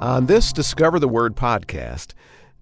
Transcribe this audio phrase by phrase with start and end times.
[0.00, 2.14] On this Discover the Word podcast,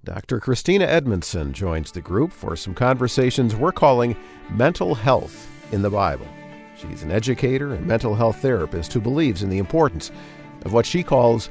[0.04, 0.41] Dr.
[0.41, 4.16] Christina Edmondson joins the group for some conversations we're calling
[4.48, 6.27] Mental Health in the Bible.
[6.79, 10.11] She's an educator and mental health therapist who believes in the importance
[10.64, 11.50] of what she calls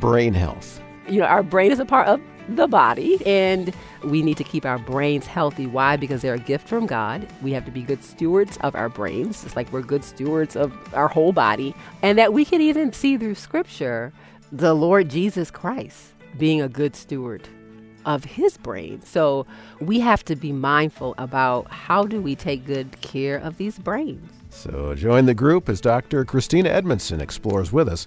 [0.00, 0.80] brain health.
[1.06, 2.18] You know, our brain is a part of
[2.48, 3.74] the body, and
[4.04, 5.66] we need to keep our brains healthy.
[5.66, 5.98] Why?
[5.98, 7.28] Because they're a gift from God.
[7.42, 10.72] We have to be good stewards of our brains, just like we're good stewards of
[10.94, 11.74] our whole body.
[12.00, 14.14] And that we can even see through Scripture
[14.56, 17.46] the Lord Jesus Christ being a good steward
[18.06, 19.02] of his brain.
[19.02, 19.46] So
[19.80, 24.30] we have to be mindful about how do we take good care of these brains.
[24.48, 26.24] So join the group as Dr.
[26.24, 28.06] Christina Edmondson explores with us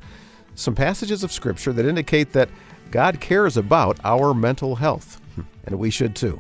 [0.56, 2.50] some passages of Scripture that indicate that
[2.90, 5.22] God cares about our mental health,
[5.66, 6.40] and we should too.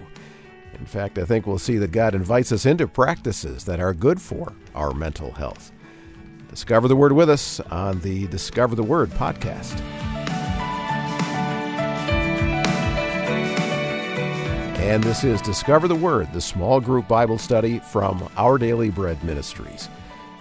[0.79, 4.19] In fact, I think we'll see that God invites us into practices that are good
[4.19, 5.71] for our mental health.
[6.49, 9.79] Discover the Word with us on the Discover the Word podcast.
[14.79, 19.23] And this is Discover the Word, the small group Bible study from Our Daily Bread
[19.23, 19.89] Ministries.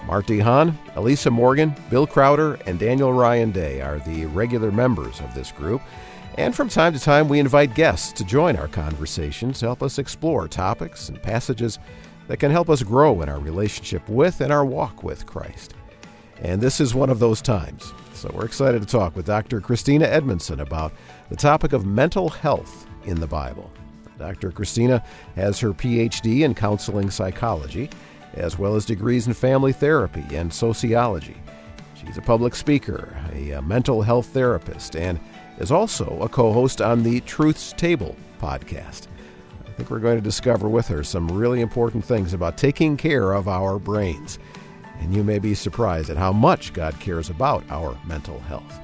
[0.06, 5.20] Mart De Haan, Elisa Morgan, Bill Crowder, and Daniel Ryan Day are the regular members
[5.20, 5.82] of this group.
[6.38, 9.98] And from time to time, we invite guests to join our conversations to help us
[9.98, 11.78] explore topics and passages
[12.28, 15.74] that can help us grow in our relationship with and our walk with Christ.
[16.42, 17.92] And this is one of those times.
[18.14, 19.60] So we're excited to talk with Dr.
[19.60, 20.92] Christina Edmondson about
[21.30, 23.70] the topic of mental health in the Bible.
[24.18, 24.50] Dr.
[24.50, 25.02] Christina
[25.36, 27.90] has her PhD in counseling psychology,
[28.34, 31.36] as well as degrees in family therapy and sociology.
[31.94, 35.18] She's a public speaker, a mental health therapist, and
[35.58, 39.06] is also a co host on the Truth's Table podcast.
[39.66, 43.32] I think we're going to discover with her some really important things about taking care
[43.32, 44.38] of our brains.
[45.00, 48.80] And you may be surprised at how much God cares about our mental health.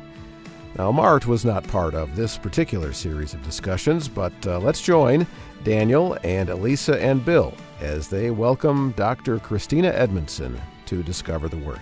[0.76, 5.26] Now, Mart was not part of this particular series of discussions, but uh, let's join
[5.62, 9.38] Daniel and Elisa and Bill as they welcome Dr.
[9.38, 11.80] Christina Edmondson to Discover the Word.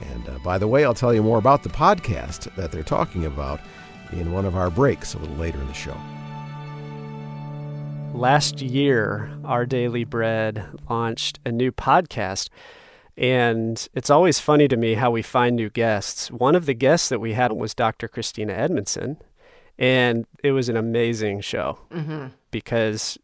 [0.00, 3.26] And uh, by the way, I'll tell you more about the podcast that they're talking
[3.26, 3.60] about
[4.12, 5.96] in one of our breaks a little later in the show.
[8.14, 12.48] Last year, Our Daily Bread launched a new podcast.
[13.20, 16.30] And it's always funny to me how we find new guests.
[16.30, 18.08] One of the guests that we had was Dr.
[18.08, 19.18] Christina Edmondson.
[19.78, 22.28] And it was an amazing show mm-hmm.
[22.50, 23.18] because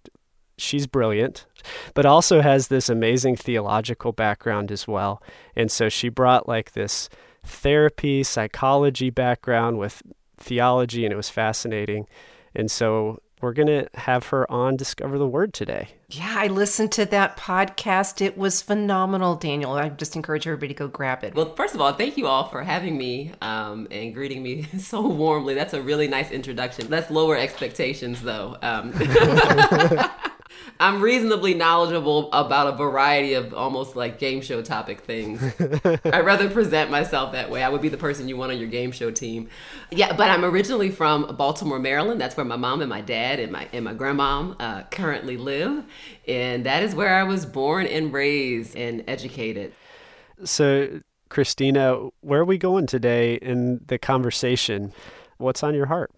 [0.58, 1.46] she's brilliant,
[1.94, 5.22] but also has this amazing theological background as well.
[5.54, 7.08] And so she brought like this
[7.42, 10.02] therapy, psychology background with
[10.36, 12.06] theology, and it was fascinating.
[12.54, 15.88] And so we're going to have her on Discover the Word today.
[16.08, 18.20] Yeah, I listened to that podcast.
[18.20, 19.72] It was phenomenal, Daniel.
[19.72, 21.34] I just encourage everybody to go grab it.
[21.34, 25.06] Well, first of all, thank you all for having me um, and greeting me so
[25.06, 25.54] warmly.
[25.54, 26.88] That's a really nice introduction.
[26.88, 28.56] Let's lower expectations, though.
[28.62, 28.92] Um,
[30.78, 35.42] I'm reasonably knowledgeable about a variety of almost like game show topic things.
[36.04, 37.62] I'd rather present myself that way.
[37.62, 39.48] I would be the person you want on your game show team.
[39.90, 42.20] Yeah, but I'm originally from Baltimore, Maryland.
[42.20, 45.84] That's where my mom and my dad and my and my grandmom uh, currently live,
[46.28, 49.72] and that is where I was born and raised and educated.
[50.44, 51.00] So,
[51.30, 54.92] Christina, where are we going today in the conversation?
[55.38, 56.10] What's on your heart?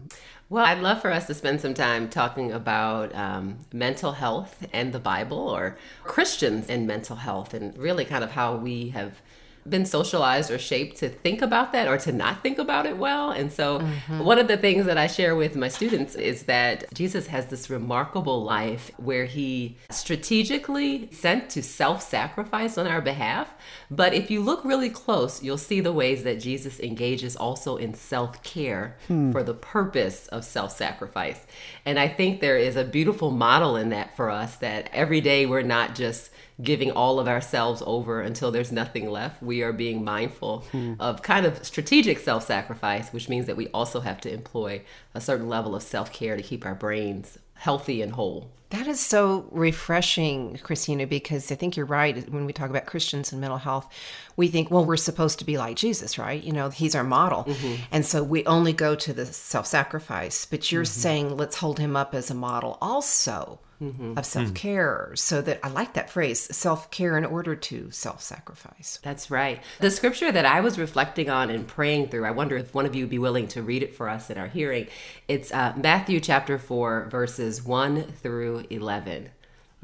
[0.48, 4.92] Well, I'd love for us to spend some time talking about um, mental health and
[4.92, 9.20] the Bible, or Christians and mental health, and really kind of how we have
[9.68, 13.30] been socialized or shaped to think about that or to not think about it well.
[13.30, 14.20] And so, mm-hmm.
[14.20, 17.70] one of the things that I share with my students is that Jesus has this
[17.70, 23.54] remarkable life where he strategically sent to self sacrifice on our behalf.
[23.90, 27.94] But if you look really close, you'll see the ways that Jesus engages also in
[27.94, 29.32] self care hmm.
[29.32, 31.46] for the purpose of self sacrifice.
[31.84, 35.46] And I think there is a beautiful model in that for us that every day
[35.46, 36.30] we're not just
[36.62, 39.42] giving all of ourselves over until there's nothing left.
[39.42, 40.94] We are being mindful hmm.
[40.98, 44.82] of kind of strategic self sacrifice, which means that we also have to employ
[45.14, 48.50] a certain level of self care to keep our brains healthy and whole.
[48.70, 52.28] That is so refreshing, Christina, because I think you're right.
[52.28, 53.90] When we talk about Christians and mental health,
[54.36, 56.42] we think, well, we're supposed to be like Jesus, right?
[56.42, 57.44] You know, he's our model.
[57.44, 57.82] Mm-hmm.
[57.90, 60.44] And so we only go to the self sacrifice.
[60.44, 61.00] But you're mm-hmm.
[61.00, 64.16] saying, let's hold him up as a model also mm-hmm.
[64.16, 65.10] of self care.
[65.12, 65.18] Mm.
[65.18, 68.98] So that I like that phrase self care in order to self sacrifice.
[69.02, 69.62] That's right.
[69.80, 72.94] The scripture that I was reflecting on and praying through, I wonder if one of
[72.94, 74.86] you would be willing to read it for us in our hearing.
[75.26, 79.30] It's uh, Matthew chapter 4, verses 1 through 11.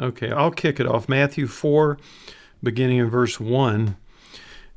[0.01, 1.09] Okay, I'll kick it off.
[1.09, 1.99] Matthew 4,
[2.63, 3.97] beginning in verse 1.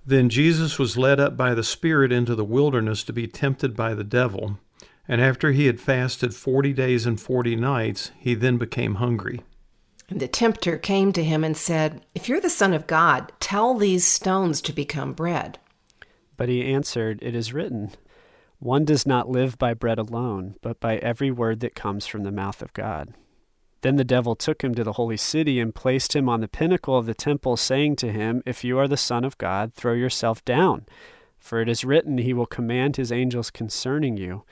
[0.05, 3.93] Then Jesus was led up by the Spirit into the wilderness to be tempted by
[3.93, 4.57] the devil.
[5.07, 9.41] And after he had fasted forty days and forty nights, he then became hungry.
[10.09, 13.75] And the tempter came to him and said, If you're the Son of God, tell
[13.75, 15.59] these stones to become bread.
[16.37, 17.91] But he answered, It is written,
[18.59, 22.31] One does not live by bread alone, but by every word that comes from the
[22.31, 23.13] mouth of God.
[23.81, 26.97] Then the devil took him to the holy city and placed him on the pinnacle
[26.97, 30.43] of the temple, saying to him, If you are the Son of God, throw yourself
[30.45, 30.85] down.
[31.37, 34.43] For it is written, He will command His angels concerning you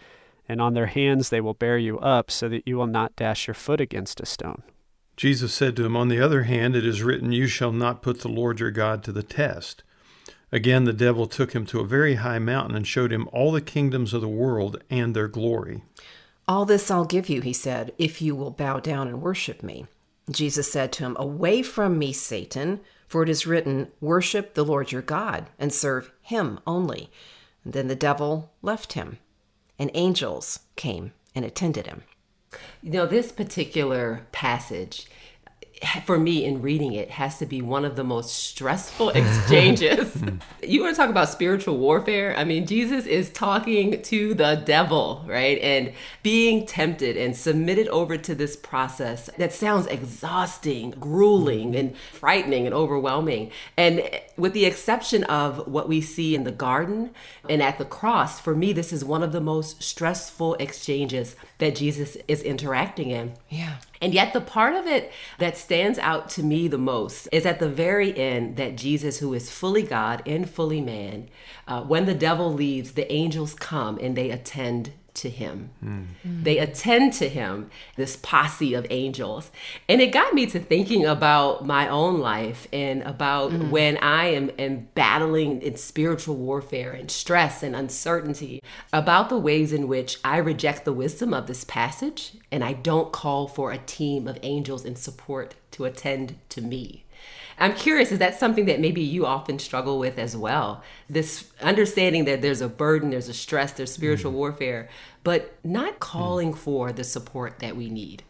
[0.47, 3.47] and on their hands they will bear you up, so that you will not dash
[3.47, 4.63] your foot against a stone.
[5.17, 8.19] Jesus said to him, On the other hand, it is written, You shall not put
[8.19, 9.83] the Lord your God to the test.
[10.51, 13.61] Again, the devil took him to a very high mountain and showed him all the
[13.61, 15.83] kingdoms of the world and their glory.
[16.47, 19.87] All this I'll give you, he said, if you will bow down and worship me.
[20.29, 24.91] Jesus said to him, Away from me, Satan, for it is written, Worship the Lord
[24.91, 27.09] your God and serve him only.
[27.63, 29.17] And then the devil left him
[29.77, 32.03] and angels came and attended him.
[32.81, 35.07] You know, this particular passage
[36.05, 40.21] for me in reading it has to be one of the most stressful exchanges.
[40.63, 42.35] you want to talk about spiritual warfare?
[42.37, 45.59] I mean, Jesus is talking to the devil, right?
[45.59, 45.93] And
[46.23, 52.73] being tempted and submitted over to this process that sounds exhausting, grueling, and frightening and
[52.73, 53.51] overwhelming.
[53.77, 57.11] And with the exception of what we see in the garden
[57.49, 61.75] and at the cross, for me, this is one of the most stressful exchanges that
[61.75, 63.33] Jesus is interacting in.
[63.49, 63.77] Yeah.
[64.01, 67.59] And yet, the part of it that stands out to me the most is at
[67.59, 71.29] the very end that Jesus, who is fully God and fully man,
[71.67, 75.69] uh, when the devil leaves, the angels come and they attend to him.
[75.83, 76.43] Mm.
[76.43, 79.51] They attend to him, this posse of angels.
[79.87, 83.69] And it got me to thinking about my own life and about mm.
[83.69, 89.71] when I am, am battling in spiritual warfare and stress and uncertainty, about the ways
[89.73, 93.77] in which I reject the wisdom of this passage and I don't call for a
[93.77, 97.04] team of angels in support to attend to me.
[97.57, 100.83] I'm curious, is that something that maybe you often struggle with as well?
[101.09, 104.35] This understanding that there's a burden, there's a stress, there's spiritual mm.
[104.35, 104.89] warfare,
[105.23, 106.57] but not calling mm.
[106.57, 108.23] for the support that we need.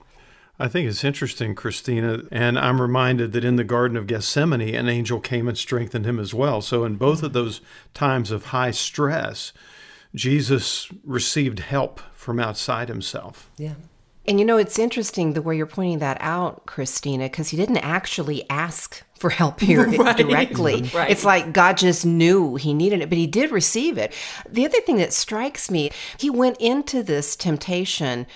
[0.58, 4.88] I think it's interesting, Christina, and I'm reminded that in the Garden of Gethsemane, an
[4.88, 6.62] angel came and strengthened him as well.
[6.62, 7.60] So, in both of those
[7.94, 9.52] times of high stress,
[10.14, 13.50] Jesus received help from outside himself.
[13.58, 13.74] Yeah.
[14.28, 17.78] And you know, it's interesting the way you're pointing that out, Christina, because he didn't
[17.78, 20.18] actually ask for help here right.
[20.18, 20.90] directly.
[20.96, 21.10] Right.
[21.10, 24.14] It's like God just knew he needed it, but he did receive it.
[24.48, 28.28] The other thing that strikes me, he went into this temptation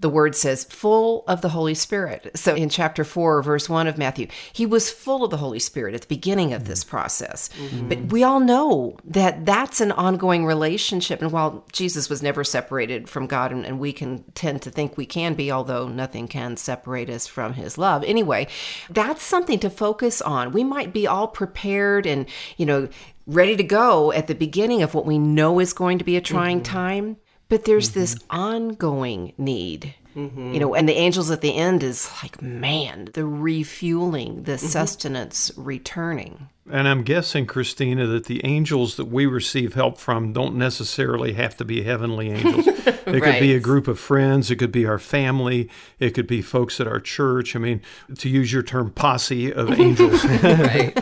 [0.00, 2.30] the word says full of the Holy Spirit.
[2.34, 5.94] So in chapter 4, verse 1 of Matthew, he was full of the Holy Spirit
[5.94, 7.50] at the beginning of this process.
[7.50, 7.88] Mm-hmm.
[7.88, 11.20] But we all know that that's an ongoing relationship.
[11.20, 14.96] And while Jesus was never separated from God, and, and we can tend to think
[14.96, 18.02] we can be, although nothing can separate us from his love.
[18.04, 18.48] Anyway,
[18.88, 20.52] that's something to focus on.
[20.52, 22.26] We might be all prepared and,
[22.56, 22.88] you know,
[23.26, 26.20] ready to go at the beginning of what we know is going to be a
[26.20, 26.72] trying mm-hmm.
[26.72, 27.16] time.
[27.50, 28.00] But there's mm-hmm.
[28.00, 29.94] this ongoing need.
[30.16, 30.54] Mm-hmm.
[30.54, 34.66] You know, and the angels at the end is like, man, the refueling, the mm-hmm.
[34.66, 36.48] sustenance returning.
[36.70, 41.56] And I'm guessing, Christina, that the angels that we receive help from don't necessarily have
[41.58, 42.66] to be heavenly angels.
[43.06, 43.34] It right.
[43.34, 46.80] could be a group of friends, it could be our family, it could be folks
[46.80, 47.56] at our church.
[47.56, 47.82] I mean,
[48.18, 50.24] to use your term, posse of angels.
[50.24, 50.92] right.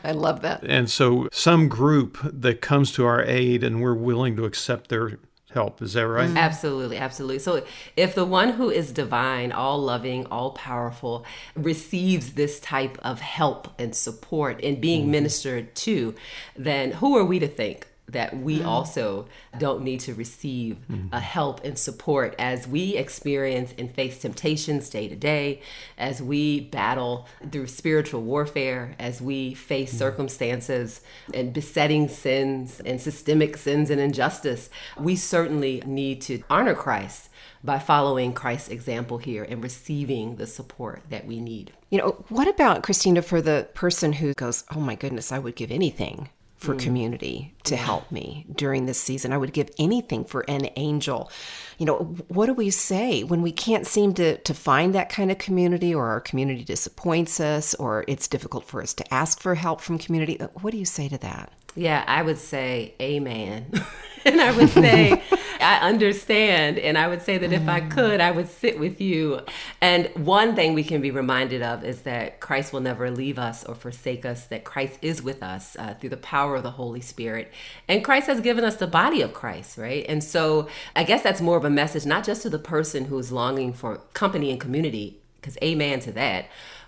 [0.04, 0.62] I love that.
[0.64, 5.18] And so, some group that comes to our aid and we're willing to accept their
[5.52, 5.80] help.
[5.80, 6.30] Is that right?
[6.36, 7.38] Absolutely, absolutely.
[7.38, 7.64] So
[7.96, 11.24] if the one who is divine, all loving, all powerful,
[11.54, 15.12] receives this type of help and support and being mm-hmm.
[15.12, 16.14] ministered to,
[16.56, 18.66] then who are we to think that we mm.
[18.66, 19.26] also
[19.58, 21.08] don't need to receive mm.
[21.12, 25.60] a help and support as we experience and face temptations day to day,
[25.98, 29.98] as we battle through spiritual warfare, as we face mm.
[29.98, 31.00] circumstances
[31.34, 34.70] and besetting sins and systemic sins and injustice.
[34.98, 37.30] We certainly need to honor Christ
[37.64, 41.72] by following Christ's example here and receiving the support that we need.
[41.90, 45.56] You know, what about Christina for the person who goes, Oh my goodness, I would
[45.56, 46.78] give anything for mm.
[46.78, 47.82] community to yeah.
[47.82, 49.32] help me during this season.
[49.32, 51.30] I would give anything for an angel.
[51.78, 55.30] You know, what do we say when we can't seem to, to find that kind
[55.30, 59.54] of community or our community disappoints us or it's difficult for us to ask for
[59.54, 60.38] help from community?
[60.60, 61.52] What do you say to that?
[61.74, 63.70] Yeah, I would say amen.
[64.24, 65.22] and I would say
[65.60, 66.78] I understand.
[66.78, 67.90] And I would say that if I mm.
[67.90, 69.40] could, I would sit with you.
[69.80, 73.64] And one thing we can be reminded of is that Christ will never leave us
[73.64, 77.00] or forsake us, that Christ is with us uh, through the power of the Holy
[77.00, 77.52] Spirit.
[77.88, 80.04] And Christ has given us the body of Christ, right?
[80.08, 83.30] And so I guess that's more of a message, not just to the person who's
[83.30, 86.46] longing for company and community, because amen to that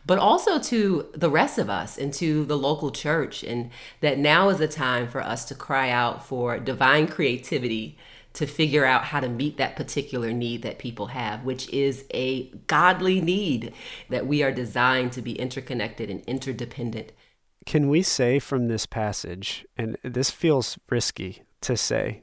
[0.08, 3.44] but also to the rest of us and to the local church.
[3.44, 3.70] And
[4.00, 7.99] that now is the time for us to cry out for divine creativity
[8.32, 12.44] to figure out how to meet that particular need that people have, which is a
[12.66, 13.75] godly need
[14.08, 17.12] that we are designed to be interconnected and interdependent.
[17.66, 22.23] Can we say from this passage, and this feels risky to say,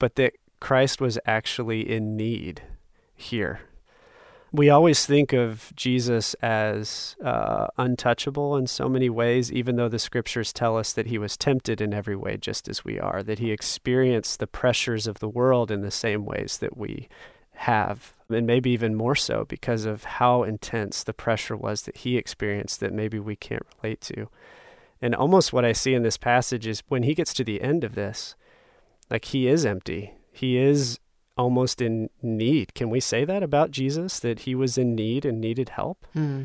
[0.00, 2.62] but that Christ was actually in need
[3.14, 3.60] here?
[4.52, 9.98] we always think of Jesus as uh, untouchable in so many ways, even though the
[9.98, 13.38] scriptures tell us that he was tempted in every way, just as we are, that
[13.38, 17.08] he experienced the pressures of the world in the same ways that we
[17.52, 22.16] have, and maybe even more so because of how intense the pressure was that he
[22.16, 24.28] experienced that maybe we can't relate to.
[25.00, 27.84] And almost what I see in this passage is when he gets to the end
[27.84, 28.34] of this,
[29.08, 30.14] like he is empty.
[30.32, 30.98] He is
[31.36, 32.74] almost in need.
[32.74, 36.06] Can we say that about Jesus, that he was in need and needed help?
[36.12, 36.44] Hmm.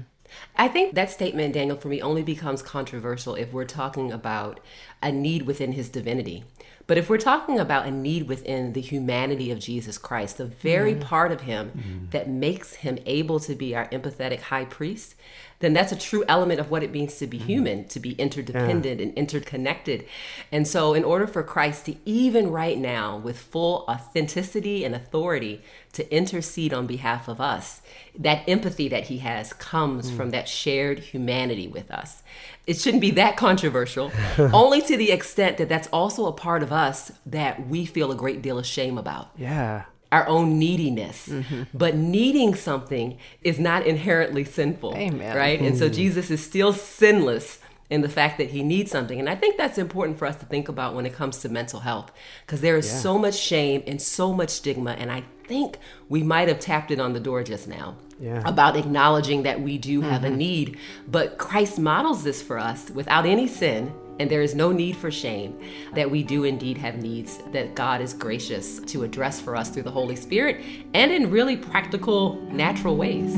[0.56, 4.60] I think that statement, Daniel, for me only becomes controversial if we're talking about
[5.02, 6.44] a need within his divinity.
[6.88, 10.94] But if we're talking about a need within the humanity of Jesus Christ, the very
[10.94, 11.02] mm.
[11.02, 12.12] part of him mm.
[12.12, 15.16] that makes him able to be our empathetic high priest,
[15.60, 17.48] then that's a true element of what it means to be mm-hmm.
[17.48, 19.08] human, to be interdependent yeah.
[19.08, 20.06] and interconnected.
[20.52, 25.62] And so, in order for Christ to, even right now, with full authenticity and authority,
[25.94, 27.82] to intercede on behalf of us,
[28.18, 30.18] that empathy that he has comes mm.
[30.18, 32.22] from that shared humanity with us.
[32.68, 36.72] It shouldn't be that controversial, only to the extent that that's also a part of
[36.72, 39.30] us that we feel a great deal of shame about.
[39.38, 41.28] Yeah our own neediness.
[41.28, 41.64] Mm-hmm.
[41.74, 44.96] But needing something is not inherently sinful.
[44.96, 45.36] Amen.
[45.36, 45.58] Right?
[45.58, 45.68] Mm-hmm.
[45.68, 45.94] And so mm.
[45.94, 49.20] Jesus is still sinless in the fact that he needs something.
[49.20, 51.82] And I think that's important for us to think about when it comes to mental
[51.82, 52.12] health
[52.46, 53.00] because there is yeah.
[53.00, 54.92] so much shame and so much stigma.
[54.92, 55.78] And I think
[56.10, 57.98] we might have tapped it on the door just now.
[58.20, 58.42] Yeah.
[58.46, 60.34] About acknowledging that we do have mm-hmm.
[60.34, 60.78] a need.
[61.08, 65.12] But Christ models this for us without any sin and there is no need for
[65.12, 65.60] shame
[65.94, 69.84] that we do indeed have needs that God is gracious to address for us through
[69.84, 73.36] the Holy Spirit and in really practical, natural ways.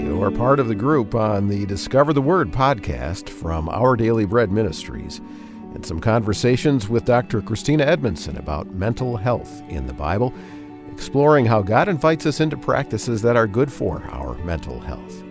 [0.00, 4.24] You are part of the group on the Discover the Word podcast from Our Daily
[4.24, 5.20] Bread Ministries
[5.74, 7.42] and some conversations with Dr.
[7.42, 10.34] Christina Edmondson about mental health in the Bible,
[11.00, 15.22] exploring how God invites us into practices that are good for our mental health.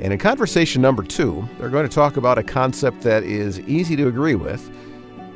[0.00, 3.94] And in conversation number two, they're going to talk about a concept that is easy
[3.94, 4.68] to agree with,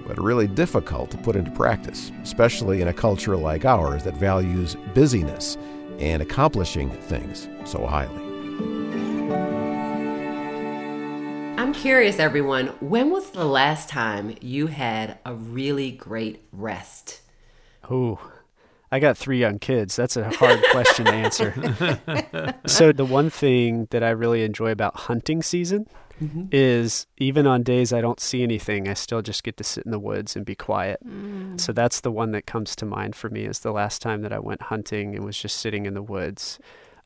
[0.08, 4.76] but really difficult to put into practice, especially in a culture like ours that values
[4.92, 5.56] busyness
[6.00, 8.24] and accomplishing things so highly.
[11.56, 17.20] I'm curious, everyone, when was the last time you had a really great rest?
[17.88, 18.18] Oh,
[18.92, 19.94] I got three young kids.
[19.96, 22.58] That's a hard question to answer.
[22.66, 25.86] so, the one thing that I really enjoy about hunting season
[26.20, 26.46] mm-hmm.
[26.50, 29.92] is even on days I don't see anything, I still just get to sit in
[29.92, 31.00] the woods and be quiet.
[31.06, 31.60] Mm.
[31.60, 34.32] So, that's the one that comes to mind for me is the last time that
[34.32, 36.58] I went hunting and was just sitting in the woods.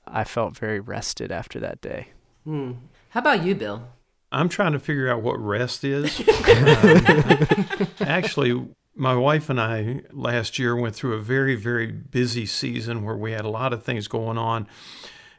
[0.06, 2.08] I felt very rested after that day.
[2.46, 2.76] Mm.
[3.10, 3.88] How about you, Bill?
[4.32, 6.18] I'm trying to figure out what rest is.
[6.48, 13.04] um, actually, my wife and I last year went through a very, very busy season
[13.04, 14.66] where we had a lot of things going on.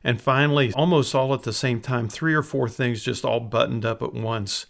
[0.03, 3.85] And finally, almost all at the same time, three or four things just all buttoned
[3.85, 4.65] up at once.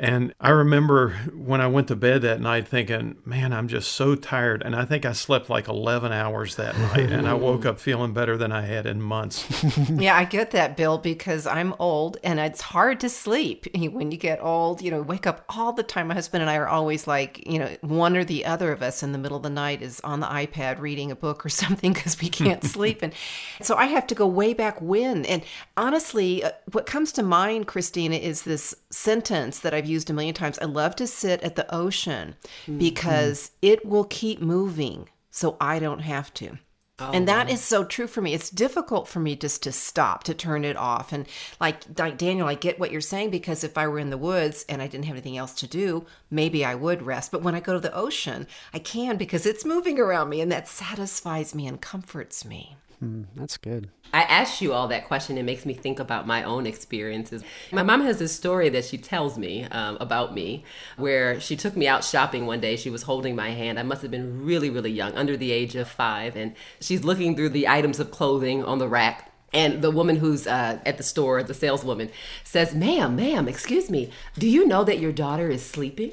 [0.00, 4.14] And I remember when I went to bed that night thinking, man, I'm just so
[4.14, 4.62] tired.
[4.62, 7.12] And I think I slept like 11 hours that night.
[7.12, 9.62] and I woke up feeling better than I had in months.
[9.90, 14.16] yeah, I get that, Bill, because I'm old and it's hard to sleep when you
[14.16, 14.80] get old.
[14.80, 16.08] You know, wake up all the time.
[16.08, 19.02] My husband and I are always like, you know, one or the other of us
[19.02, 21.92] in the middle of the night is on the iPad reading a book or something
[21.92, 23.02] because we can't sleep.
[23.02, 23.12] And
[23.60, 25.26] so I have to go way back when.
[25.26, 25.42] And
[25.76, 30.34] honestly, uh, what comes to mind, Christina, is this sentence that I've used a million
[30.34, 30.58] times.
[30.58, 32.78] I love to sit at the ocean mm-hmm.
[32.78, 36.58] because it will keep moving so I don't have to.
[37.00, 37.54] Oh, and that wow.
[37.54, 38.34] is so true for me.
[38.34, 41.12] It's difficult for me just to stop, to turn it off.
[41.12, 41.26] And
[41.58, 44.66] like, like Daniel, I get what you're saying because if I were in the woods
[44.68, 47.32] and I didn't have anything else to do, maybe I would rest.
[47.32, 50.52] But when I go to the ocean, I can because it's moving around me and
[50.52, 52.76] that satisfies me and comforts me.
[53.02, 53.88] Mm, that's good.
[54.12, 55.38] I asked you all that question.
[55.38, 57.42] It makes me think about my own experiences.
[57.72, 60.64] My mom has this story that she tells me um, about me
[60.96, 62.76] where she took me out shopping one day.
[62.76, 63.78] She was holding my hand.
[63.78, 66.36] I must have been really, really young, under the age of five.
[66.36, 69.32] And she's looking through the items of clothing on the rack.
[69.52, 72.10] And the woman who's uh, at the store, the saleswoman,
[72.44, 76.12] says, Ma'am, ma'am, excuse me, do you know that your daughter is sleeping?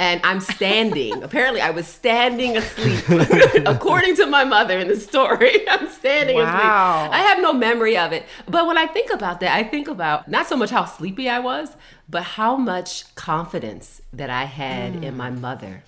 [0.00, 1.22] And I'm standing.
[1.22, 3.04] Apparently, I was standing asleep,
[3.66, 5.68] according to my mother in the story.
[5.68, 7.04] I'm standing wow.
[7.04, 7.12] asleep.
[7.12, 8.24] I have no memory of it.
[8.48, 11.38] But when I think about that, I think about not so much how sleepy I
[11.38, 11.76] was,
[12.08, 15.04] but how much confidence that I had mm.
[15.04, 15.84] in my mother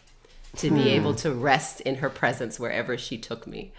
[0.57, 3.73] to be able to rest in her presence wherever she took me.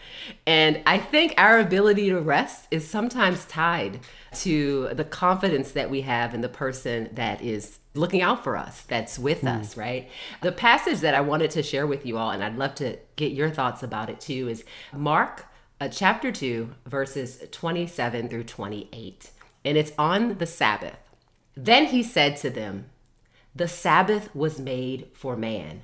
[0.47, 3.99] And I think our ability to rest is sometimes tied
[4.37, 8.81] to the confidence that we have in the person that is looking out for us,
[8.81, 9.59] that's with mm.
[9.59, 10.09] us, right?
[10.41, 13.31] The passage that I wanted to share with you all, and I'd love to get
[13.31, 15.45] your thoughts about it too, is Mark
[15.79, 19.31] uh, chapter 2, verses 27 through 28.
[19.65, 20.97] And it's on the Sabbath.
[21.55, 22.85] Then he said to them,
[23.55, 25.81] The Sabbath was made for man,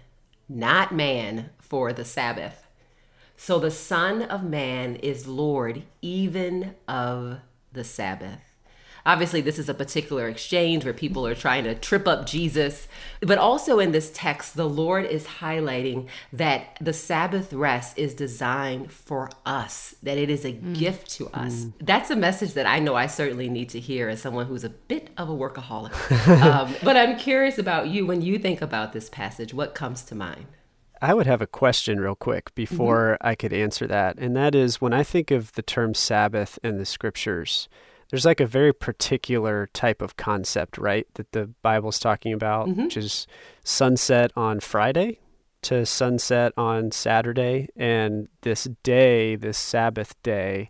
[0.47, 2.67] not man for the Sabbath.
[3.37, 7.39] So the Son of Man is Lord even of
[7.71, 8.48] the Sabbath.
[9.09, 12.87] Obviously, this is a particular exchange where people are trying to trip up Jesus.
[13.21, 18.91] But also in this text, the Lord is highlighting that the Sabbath rest is designed
[18.91, 20.77] for us, that it is a mm.
[20.77, 21.63] gift to us.
[21.63, 21.73] Mm.
[21.81, 24.69] That's a message that I know I certainly need to hear as someone who's a
[24.69, 26.41] bit of a workaholic.
[26.43, 28.05] um, but I'm curious about you.
[28.05, 30.45] When you think about this passage, what comes to mind?
[31.01, 33.27] I would have a question real quick before mm-hmm.
[33.27, 34.19] I could answer that.
[34.19, 37.67] And that is when I think of the term Sabbath in the scriptures,
[38.09, 41.07] there's like a very particular type of concept, right?
[41.15, 42.85] That the Bible's talking about, mm-hmm.
[42.85, 43.27] which is
[43.63, 45.19] sunset on Friday
[45.61, 47.69] to sunset on Saturday.
[47.75, 50.69] And this day, this Sabbath day,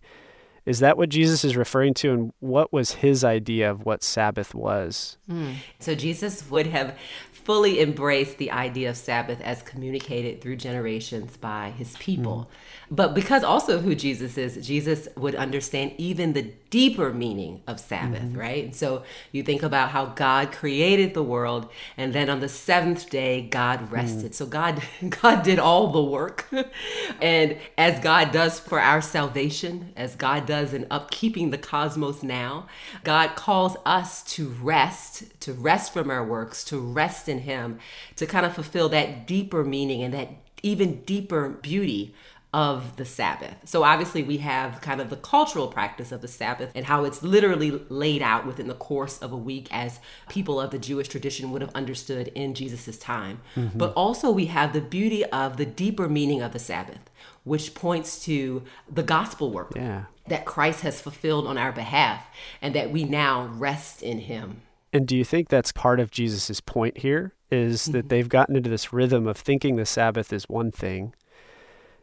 [0.65, 2.13] is that what Jesus is referring to?
[2.13, 5.17] And what was his idea of what Sabbath was?
[5.29, 5.55] Mm.
[5.79, 6.97] So Jesus would have
[7.31, 12.49] fully embraced the idea of Sabbath as communicated through generations by his people.
[12.51, 12.95] Mm.
[12.95, 18.21] But because also who Jesus is, Jesus would understand even the deeper meaning of Sabbath,
[18.21, 18.39] mm-hmm.
[18.39, 18.63] right?
[18.63, 23.09] And so you think about how God created the world and then on the seventh
[23.09, 24.31] day God rested.
[24.31, 24.35] Mm.
[24.35, 24.81] So God
[25.21, 26.47] God did all the work.
[27.21, 32.67] and as God does for our salvation, as God does in upkeeping the cosmos now,
[33.03, 37.79] God calls us to rest, to rest from our works, to rest in him,
[38.15, 40.29] to kind of fulfill that deeper meaning and that
[40.61, 42.13] even deeper beauty
[42.53, 43.55] of the Sabbath.
[43.65, 47.21] So obviously we have kind of the cultural practice of the Sabbath and how it's
[47.21, 51.51] literally laid out within the course of a week as people of the Jewish tradition
[51.51, 53.41] would have understood in Jesus's time.
[53.55, 53.77] Mm-hmm.
[53.77, 57.11] But also we have the beauty of the deeper meaning of the Sabbath,
[57.43, 60.05] which points to the gospel work yeah.
[60.27, 62.25] that Christ has fulfilled on our behalf
[62.63, 64.61] and that we now rest in him.
[64.91, 67.91] And do you think that's part of Jesus's point here is mm-hmm.
[67.91, 71.13] that they've gotten into this rhythm of thinking the Sabbath is one thing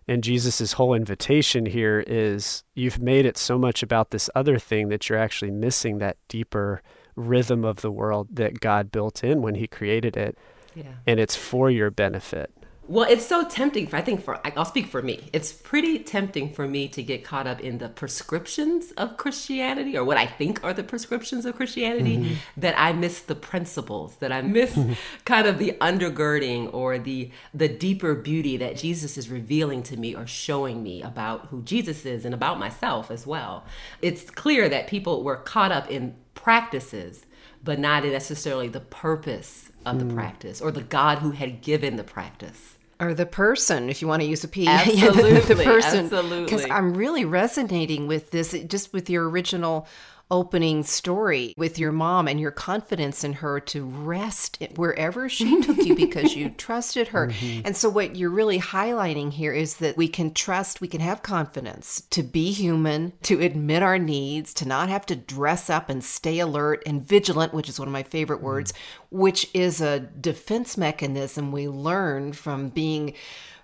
[0.09, 4.89] and Jesus' whole invitation here is you've made it so much about this other thing
[4.89, 6.81] that you're actually missing that deeper
[7.17, 10.39] rhythm of the world that God built in when he created it.
[10.75, 10.93] Yeah.
[11.07, 12.53] And it's for your benefit.
[12.89, 13.89] Well, it's so tempting.
[13.89, 15.29] For, I think for I'll speak for me.
[15.33, 20.05] It's pretty tempting for me to get caught up in the prescriptions of Christianity, or
[20.05, 22.35] what I think are the prescriptions of Christianity, mm-hmm.
[22.57, 24.79] that I miss the principles, that I miss
[25.25, 30.15] kind of the undergirding or the the deeper beauty that Jesus is revealing to me
[30.15, 33.65] or showing me about who Jesus is and about myself as well.
[34.01, 37.27] It's clear that people were caught up in practices,
[37.63, 40.15] but not necessarily the purpose of the mm.
[40.15, 44.23] practice or the God who had given the practice or the person, if you want
[44.23, 44.67] to use a P.
[44.69, 46.07] Absolutely, the, the person.
[46.07, 46.45] Absolutely.
[46.45, 49.87] Because I'm really resonating with this, just with your original
[50.31, 55.79] opening story with your mom and your confidence in her to rest wherever she took
[55.79, 57.29] you because you trusted her.
[57.29, 57.63] Mm-hmm.
[57.65, 61.23] And so, what you're really highlighting here is that we can trust, we can have
[61.23, 66.03] confidence to be human, to admit our needs, to not have to dress up and
[66.03, 68.47] stay alert and vigilant, which is one of my favorite mm-hmm.
[68.47, 68.73] words,
[69.11, 73.15] which is a defense mechanism we learn from being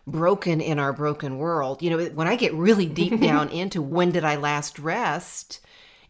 [0.07, 1.83] broken in our broken world.
[1.83, 5.61] You know, when I get really deep down into when did I last rest,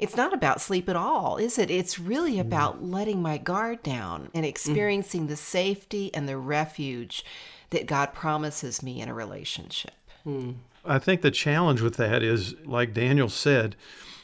[0.03, 1.71] it's not about sleep at all, is it?
[1.71, 2.41] It's really mm.
[2.41, 4.49] about letting my guard down and mm.
[4.49, 5.29] experiencing mm.
[5.29, 7.25] the safety and the refuge
[7.71, 9.95] that God promises me in a relationship.
[10.27, 10.57] Mm.
[10.85, 13.77] I think the challenge with that is, like Daniel said,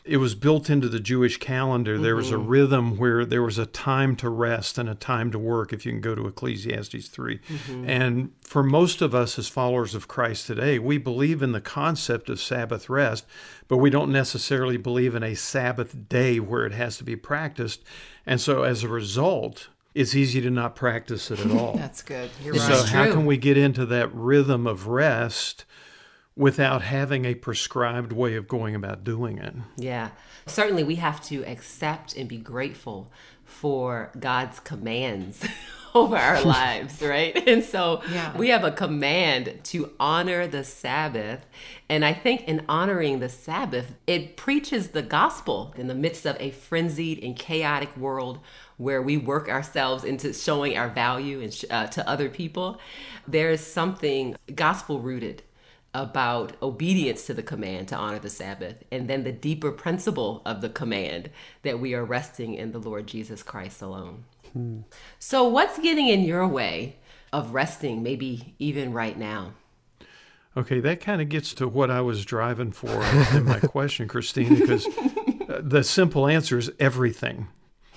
[0.08, 1.94] it was built into the Jewish calendar.
[1.94, 2.02] Mm-hmm.
[2.02, 2.48] There was a mm-hmm.
[2.48, 5.92] rhythm where there was a time to rest and a time to work, if you
[5.92, 7.38] can go to Ecclesiastes 3.
[7.38, 7.88] Mm-hmm.
[7.88, 12.30] And for most of us as followers of Christ today, we believe in the concept
[12.30, 13.26] of Sabbath rest,
[13.68, 17.82] but we don't necessarily believe in a Sabbath day where it has to be practiced.
[18.26, 21.74] And so as a result, it's easy to not practice it at all.
[21.76, 22.30] That's good.
[22.42, 22.62] You're right.
[22.62, 25.64] So, how can we get into that rhythm of rest?
[26.38, 29.54] without having a prescribed way of going about doing it.
[29.76, 30.10] Yeah.
[30.46, 33.10] Certainly, we have to accept and be grateful
[33.44, 35.44] for God's commands
[35.94, 37.36] over our lives, right?
[37.48, 38.36] And so yeah.
[38.36, 41.46] we have a command to honor the Sabbath.
[41.88, 46.36] And I think in honoring the Sabbath, it preaches the gospel in the midst of
[46.38, 48.40] a frenzied and chaotic world
[48.76, 52.78] where we work ourselves into showing our value and, uh, to other people.
[53.26, 55.42] There is something gospel rooted
[55.94, 60.60] about obedience to the command to honor the Sabbath, and then the deeper principle of
[60.60, 61.30] the command
[61.62, 64.24] that we are resting in the Lord Jesus Christ alone.
[64.52, 64.80] Hmm.
[65.18, 66.96] So, what's getting in your way
[67.32, 69.54] of resting, maybe even right now?
[70.56, 73.02] Okay, that kind of gets to what I was driving for
[73.36, 77.48] in my question, Christine, because uh, the simple answer is everything.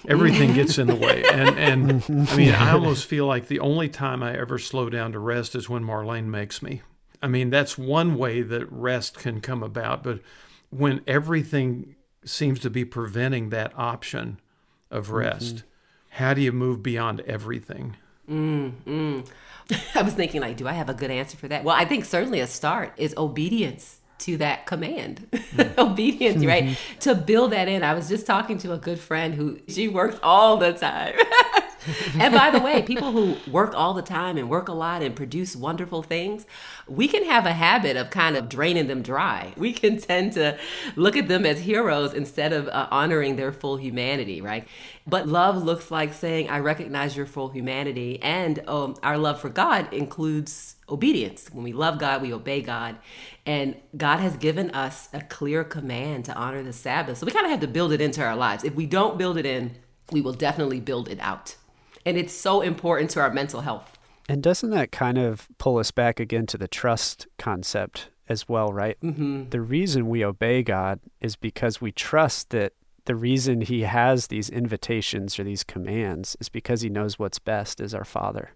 [0.07, 1.23] Everything gets in the way.
[1.31, 5.11] And, and I mean, I almost feel like the only time I ever slow down
[5.11, 6.81] to rest is when Marlene makes me.
[7.21, 10.03] I mean, that's one way that rest can come about.
[10.03, 10.21] But
[10.69, 14.39] when everything seems to be preventing that option
[14.89, 15.67] of rest, mm-hmm.
[16.11, 17.95] How do you move beyond everything?
[18.29, 19.27] Mm, mm.
[19.95, 21.63] I was thinking, like, do I have a good answer for that?
[21.63, 25.27] Well, I think certainly a start is obedience to that command.
[25.31, 25.77] Mm.
[25.77, 26.65] obedience, right?
[26.65, 26.99] Mm-hmm.
[26.99, 27.81] To build that in.
[27.81, 31.15] I was just talking to a good friend who she works all the time.
[32.19, 35.15] and by the way, people who work all the time and work a lot and
[35.15, 36.45] produce wonderful things,
[36.87, 39.53] we can have a habit of kind of draining them dry.
[39.57, 40.57] We can tend to
[40.95, 44.67] look at them as heroes instead of uh, honoring their full humanity, right?
[45.07, 48.21] But love looks like saying, I recognize your full humanity.
[48.21, 51.49] And um, our love for God includes obedience.
[51.51, 52.97] When we love God, we obey God.
[53.45, 57.17] And God has given us a clear command to honor the Sabbath.
[57.17, 58.63] So we kind of have to build it into our lives.
[58.63, 59.77] If we don't build it in,
[60.11, 61.55] we will definitely build it out.
[62.05, 63.97] And it's so important to our mental health.
[64.29, 68.71] And doesn't that kind of pull us back again to the trust concept as well,
[68.71, 68.97] right?
[69.01, 69.49] Mm-hmm.
[69.49, 72.73] The reason we obey God is because we trust that
[73.05, 77.81] the reason He has these invitations or these commands is because He knows what's best
[77.81, 78.51] as our Father.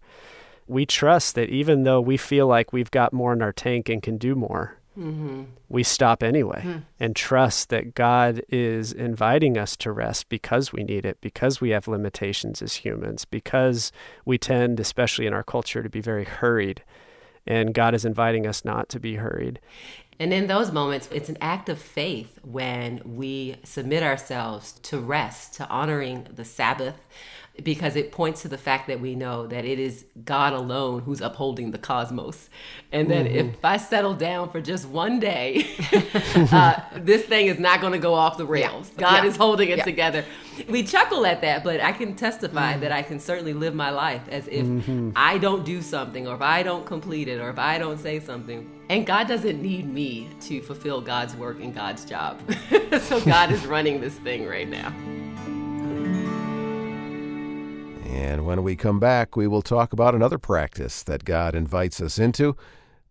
[0.68, 4.02] We trust that even though we feel like we've got more in our tank and
[4.02, 5.44] can do more, mm-hmm.
[5.70, 6.84] we stop anyway mm.
[7.00, 11.70] and trust that God is inviting us to rest because we need it, because we
[11.72, 13.92] have limitations as humans, because
[14.26, 16.84] we tend, especially in our culture, to be very hurried.
[17.48, 19.60] And God is inviting us not to be hurried.
[20.20, 25.56] And in those moments, it's an act of faith when we submit ourselves to rest,
[25.56, 26.96] to honoring the Sabbath,
[27.64, 31.22] because it points to the fact that we know that it is God alone who's
[31.22, 32.50] upholding the cosmos.
[32.92, 33.50] And that mm-hmm.
[33.50, 35.68] if I settle down for just one day,
[36.36, 38.92] uh, this thing is not going to go off the rails.
[38.96, 39.02] Yeah.
[39.02, 39.30] God yeah.
[39.30, 39.84] is holding it yeah.
[39.84, 40.26] together.
[40.68, 42.82] We chuckle at that, but I can testify mm-hmm.
[42.82, 45.12] that I can certainly live my life as if mm-hmm.
[45.16, 48.20] I don't do something, or if I don't complete it, or if I don't say
[48.20, 48.70] something.
[48.90, 52.40] And God doesn't need me to fulfill God's work and God's job.
[53.02, 54.94] so God is running this thing right now.
[58.16, 62.18] And when we come back, we will talk about another practice that God invites us
[62.18, 62.56] into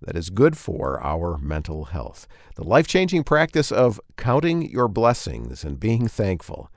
[0.00, 5.62] that is good for our mental health the life changing practice of counting your blessings
[5.62, 6.70] and being thankful.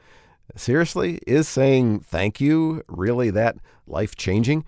[0.57, 4.65] Seriously, is saying thank you really that life changing?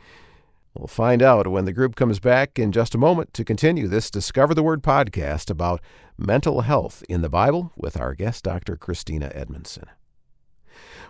[0.74, 4.10] We'll find out when the group comes back in just a moment to continue this
[4.10, 5.82] Discover the Word podcast about
[6.17, 8.78] mental health in the Bible with our guest, Dr.
[8.78, 9.88] Christina Edmondson.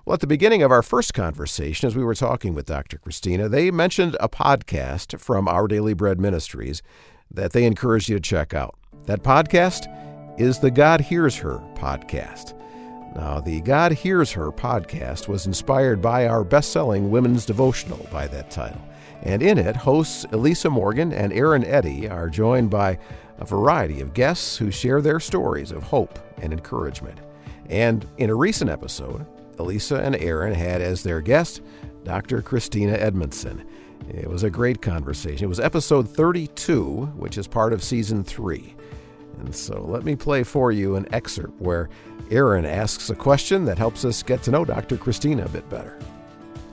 [0.06, 2.98] Well, at the beginning of our first conversation, as we were talking with Dr.
[2.98, 6.82] Christina, they mentioned a podcast from Our Daily Bread Ministries
[7.30, 8.76] that they encourage you to check out.
[9.06, 9.88] That podcast
[10.40, 12.56] is the God Hears Her podcast.
[13.14, 18.28] Now, the God Hears Her podcast was inspired by our best selling women's devotional by
[18.28, 18.82] that title.
[19.24, 22.98] And in it, hosts Elisa Morgan and Eryn Eddy are joined by
[23.38, 27.20] a variety of guests who share their stories of hope and encouragement.
[27.70, 29.26] And in a recent episode,
[29.60, 31.62] Elisa and Eryn had as their guest
[32.04, 32.42] Dr.
[32.42, 33.66] Christina Edmondson.
[34.10, 35.46] It was a great conversation.
[35.46, 38.76] It was episode 32, which is part of season 3.
[39.40, 41.90] And so let me play for you an excerpt where
[42.30, 44.98] Eryn asks a question that helps us get to know Dr.
[44.98, 46.00] Christina a bit better.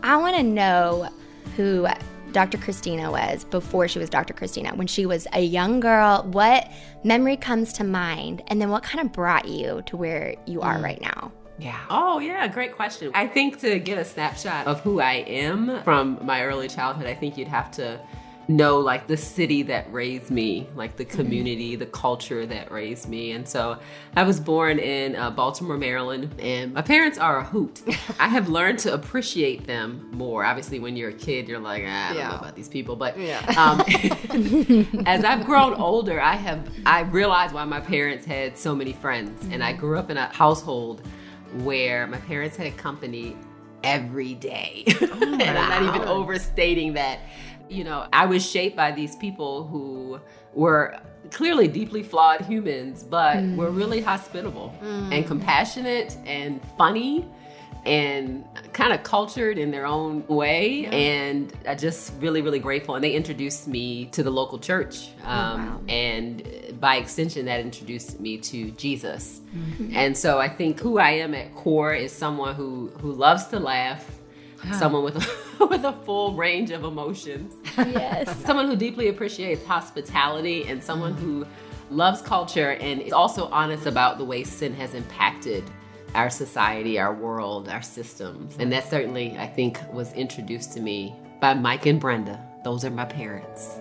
[0.03, 1.09] I want to know
[1.57, 1.87] who
[2.33, 2.59] Dr.
[2.59, 4.35] Christina was before she was Dr.
[4.35, 6.70] Christina, when she was a young girl, what
[7.03, 8.42] memory comes to mind?
[8.49, 10.83] And then what kind of brought you to where you are mm.
[10.83, 11.33] right now?
[11.59, 11.81] Yeah.
[11.88, 12.47] Oh, yeah.
[12.49, 13.11] Great question.
[13.14, 17.14] I think to get a snapshot of who I am from my early childhood, I
[17.14, 18.01] think you'd have to
[18.49, 23.33] know like the city that raised me, like the community, the culture that raised me.
[23.33, 23.79] And so
[24.14, 27.83] I was born in uh, Baltimore, Maryland, and my parents are a hoot.
[28.21, 30.45] I have learned to appreciate them more.
[30.45, 32.29] Obviously, when you're a kid, you're like, ah, I don't yeah.
[32.29, 32.97] know about these people.
[32.97, 33.40] But yeah.
[33.57, 33.81] um,
[35.07, 39.42] as I've grown older, I have I realized why my parents had so many friends,
[39.42, 39.55] mm-hmm.
[39.55, 41.03] and I grew up in a household
[41.64, 43.37] where my parents had company
[43.83, 44.85] every day.
[45.19, 47.21] Oh, and I'm not even overstating that
[47.69, 50.21] you know, I was shaped by these people who
[50.55, 50.99] were
[51.31, 53.57] clearly deeply flawed humans, but mm.
[53.57, 55.12] were really hospitable mm.
[55.12, 57.27] and compassionate and funny
[57.87, 60.83] and kind of cultured in their own way.
[60.83, 60.90] Yeah.
[60.90, 62.96] And I just really, really grateful.
[62.96, 65.11] And they introduced me to the local church.
[65.25, 65.81] Oh, um, oh, wow.
[65.88, 69.40] And by extension, that introduced me to Jesus.
[69.55, 69.96] Mm-hmm.
[69.96, 73.61] And so I think who I am at core is someone who, who loves to
[73.61, 74.05] laugh
[74.72, 77.55] someone with a, with a full range of emotions.
[77.77, 78.37] Yes.
[78.44, 81.46] someone who deeply appreciates hospitality and someone who
[81.90, 85.62] loves culture and is also honest about the way sin has impacted
[86.16, 88.57] our society, our world, our systems.
[88.59, 92.42] And that certainly, I think, was introduced to me by Mike and Brenda.
[92.64, 93.79] Those are my parents.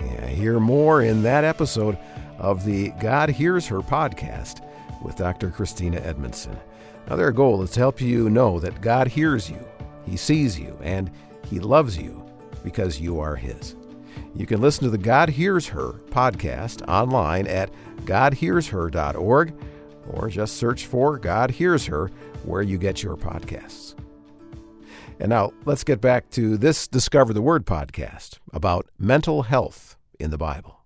[0.00, 1.96] Yeah, hear more in that episode
[2.38, 4.62] of the God Hears Her podcast
[5.00, 5.50] with Dr.
[5.50, 6.58] Christina Edmondson.
[7.08, 9.64] Now, their goal is to help you know that God hears you,
[10.04, 11.08] He sees you, and
[11.44, 12.24] He loves you
[12.64, 13.76] because you are His.
[14.34, 17.70] You can listen to the God Hears Her podcast online at
[18.04, 19.54] godhearsher.org
[20.10, 22.10] or just search for God Hears Her
[22.44, 23.94] where you get your podcasts.
[25.18, 30.30] And now let's get back to this Discover the Word podcast about mental health in
[30.30, 30.84] the Bible.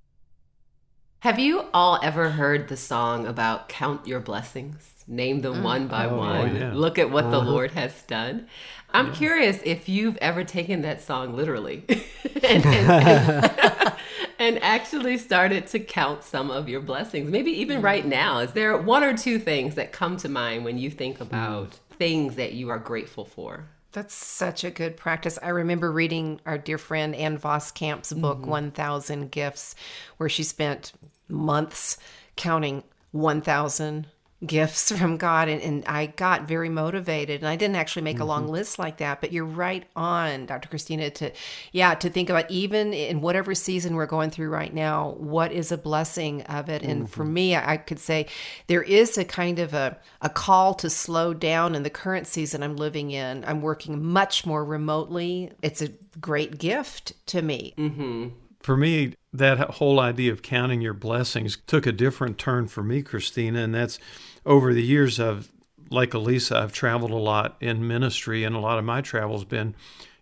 [1.21, 5.01] Have you all ever heard the song about count your blessings?
[5.11, 5.63] name them mm.
[5.63, 6.57] one by oh, one.
[6.57, 6.73] Yeah.
[6.73, 7.41] Look at what uh-huh.
[7.41, 8.47] the Lord has done.
[8.93, 9.15] I'm yeah.
[9.15, 13.93] curious if you've ever taken that song literally and, and, and,
[14.39, 17.31] and, actually started to count some of your blessings.
[17.31, 17.85] Maybe even mm.
[17.85, 18.39] right now.
[18.39, 21.97] Is there one or two things that come to mind when you think about mm.
[21.97, 23.67] things that you are grateful for?
[23.93, 25.39] That's such a good practice.
[25.43, 28.51] I remember reading our dear friend Ann Voskamp's book, mm-hmm.
[28.51, 29.75] 1000 Gifts,
[30.17, 30.93] where she spent
[31.29, 31.99] months
[32.37, 34.07] counting 1000
[34.45, 35.49] gifts from God.
[35.49, 37.41] And, and, I got very motivated.
[37.41, 38.23] And I didn't actually make mm-hmm.
[38.23, 38.53] a long mm-hmm.
[38.53, 40.69] list like that, but you're right on, Dr.
[40.69, 41.33] Christina, to,
[41.73, 45.73] yeah, to think about even in whatever season we're going through right now, what is
[45.73, 46.83] a blessing of it?
[46.83, 47.13] And mm-hmm.
[47.13, 48.27] for me, I could say
[48.67, 52.63] there is a kind of a, a call to slow down in the current season
[52.63, 53.45] I'm living in.
[53.45, 55.53] I'm working much more remotely.
[55.63, 55.89] It's a
[56.21, 57.75] great gift to me.
[57.77, 58.29] Mm-hmm.
[58.61, 63.03] For me, that whole idea of counting your blessings took a different turn for me,
[63.03, 63.99] Christina, and that's
[64.45, 65.51] over the years I've
[65.91, 69.75] like Elisa, I've traveled a lot in ministry, and a lot of my travel's been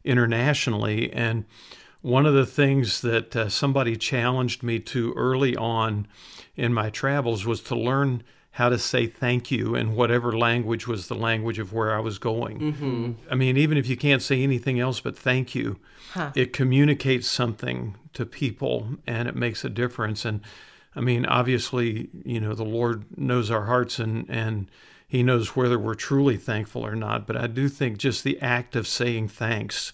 [0.03, 1.13] internationally.
[1.13, 1.45] And
[2.01, 6.07] one of the things that uh, somebody challenged me to early on
[6.57, 11.07] in my travels was to learn how to say thank you in whatever language was
[11.07, 12.59] the language of where I was going.
[12.59, 13.13] Mm-hmm.
[13.31, 15.79] I mean, even if you can't say anything else but thank you,
[16.13, 16.33] huh.
[16.35, 20.25] it communicates something to people and it makes a difference.
[20.25, 20.41] And
[20.95, 24.71] I mean, obviously, you know, the Lord knows our hearts and, and
[25.07, 27.27] He knows whether we're truly thankful or not.
[27.27, 29.93] But I do think just the act of saying thanks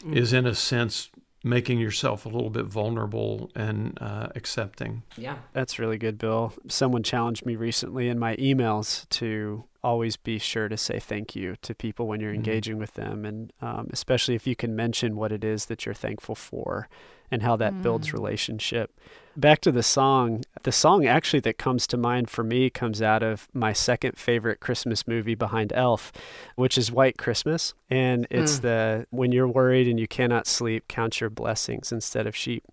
[0.00, 0.16] mm-hmm.
[0.16, 1.10] is, in a sense,
[1.44, 5.02] making yourself a little bit vulnerable and uh, accepting.
[5.16, 5.36] Yeah.
[5.52, 6.52] That's really good, Bill.
[6.68, 11.54] Someone challenged me recently in my emails to always be sure to say thank you
[11.62, 12.38] to people when you're mm-hmm.
[12.38, 13.24] engaging with them.
[13.24, 16.88] And um, especially if you can mention what it is that you're thankful for
[17.30, 17.82] and how that mm.
[17.82, 18.98] builds relationship
[19.38, 23.22] back to the song, the song actually that comes to mind for me comes out
[23.22, 26.12] of my second favorite Christmas movie behind Elf,
[26.56, 27.72] which is White Christmas.
[27.88, 28.62] And it's mm.
[28.62, 32.64] the when you're worried and you cannot sleep, count your blessings instead of sheep.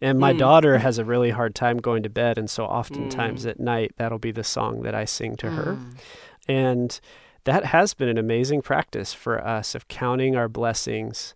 [0.00, 0.38] And my mm.
[0.38, 2.38] daughter has a really hard time going to bed.
[2.38, 3.50] And so oftentimes mm.
[3.50, 5.74] at night, that'll be the song that I sing to her.
[5.74, 5.94] Mm.
[6.48, 7.00] And
[7.44, 11.34] that has been an amazing practice for us of counting our blessings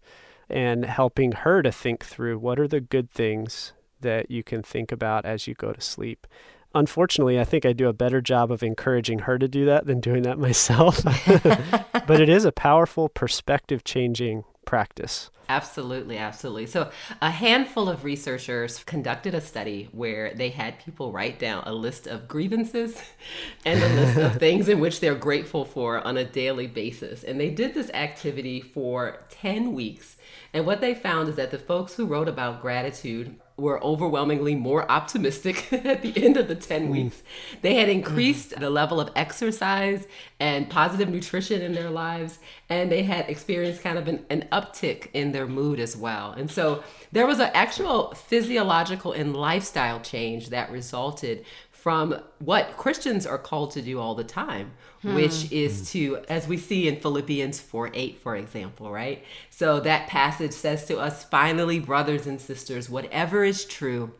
[0.48, 3.72] and helping her to think through what are the good things
[4.06, 6.26] that you can think about as you go to sleep.
[6.74, 10.00] Unfortunately, I think I do a better job of encouraging her to do that than
[10.00, 11.02] doing that myself.
[12.06, 15.30] but it is a powerful perspective changing practice.
[15.48, 16.66] Absolutely, absolutely.
[16.66, 16.90] So,
[17.22, 22.06] a handful of researchers conducted a study where they had people write down a list
[22.08, 23.00] of grievances
[23.64, 27.22] and a list of things in which they're grateful for on a daily basis.
[27.22, 30.16] And they did this activity for 10 weeks.
[30.52, 34.90] And what they found is that the folks who wrote about gratitude were overwhelmingly more
[34.90, 36.90] optimistic at the end of the 10 mm.
[36.90, 37.22] weeks.
[37.62, 38.60] They had increased mm.
[38.60, 40.06] the level of exercise
[40.38, 42.38] and positive nutrition in their lives,
[42.68, 46.32] and they had experienced kind of an, an uptick in their mood as well.
[46.32, 51.46] And so there was an actual physiological and lifestyle change that resulted
[51.86, 54.72] from what Christians are called to do all the time,
[55.02, 55.14] hmm.
[55.14, 59.24] which is to, as we see in Philippians 4 8, for example, right?
[59.50, 64.12] So that passage says to us, finally, brothers and sisters, whatever is true,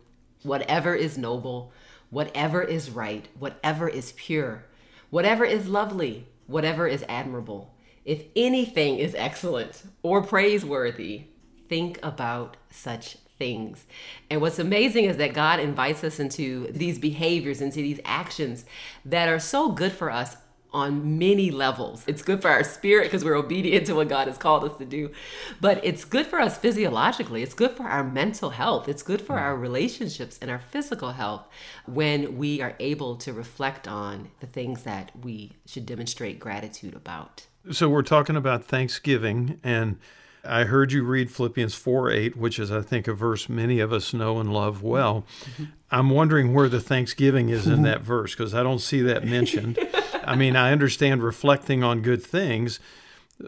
[0.44, 1.72] whatever is noble,
[2.09, 4.66] whatever is right, whatever is pure,
[5.11, 7.74] whatever is lovely, whatever is admirable,
[8.05, 11.24] if anything is excellent or praiseworthy,
[11.68, 13.87] think about such things.
[14.31, 18.64] And what's amazing is that God invites us into these behaviors, into these actions
[19.05, 20.37] that are so good for us
[20.72, 22.05] on many levels.
[22.07, 24.85] It's good for our spirit because we're obedient to what God has called us to
[24.85, 25.11] do.
[25.59, 27.42] But it's good for us physiologically.
[27.42, 28.87] It's good for our mental health.
[28.87, 31.49] It's good for our relationships and our physical health
[31.87, 37.46] when we are able to reflect on the things that we should demonstrate gratitude about.
[37.72, 39.99] So we're talking about Thanksgiving and
[40.48, 43.92] I heard you read Philippians 4 8, which is, I think, a verse many of
[43.92, 45.26] us know and love well.
[45.40, 45.64] Mm-hmm.
[45.90, 49.78] I'm wondering where the thanksgiving is in that verse because I don't see that mentioned.
[50.24, 52.80] I mean, I understand reflecting on good things,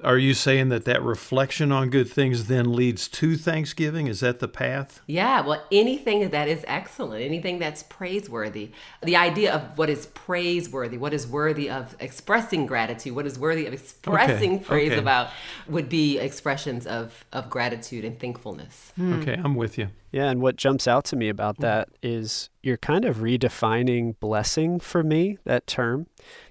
[0.04, 4.06] are you saying that that reflection on good things then leads to Thanksgiving?
[4.06, 5.00] Is that the path?
[5.06, 8.70] Yeah, well, anything that is excellent, anything that's praiseworthy.
[9.02, 13.66] The idea of what is praiseworthy, what is worthy of expressing gratitude, what is worthy
[13.66, 15.00] of expressing okay, praise okay.
[15.00, 15.30] about
[15.66, 18.92] would be expressions of, of gratitude and thankfulness.
[18.96, 19.14] Hmm.
[19.20, 19.88] Okay, I'm with you.
[20.12, 24.80] Yeah, and what jumps out to me about that is you're kind of redefining blessing
[24.80, 26.06] for me, that term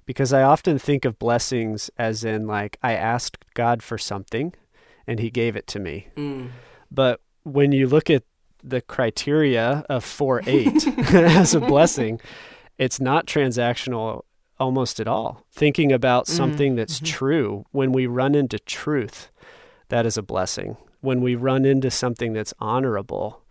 [0.08, 4.54] because I often think of blessings as in like I asked God for something
[5.06, 6.08] and he gave it to me.
[6.16, 6.50] Mm.
[6.90, 8.24] But when you look at
[8.64, 12.20] the criteria of 4 8 as a blessing,
[12.78, 14.24] it's not transactional
[14.60, 15.46] almost at all.
[15.52, 16.30] Thinking about mm.
[16.30, 17.06] something that's mm-hmm.
[17.06, 19.30] true, when we run into truth,
[19.90, 20.78] that is a blessing.
[21.02, 23.44] When we run into something that's honorable,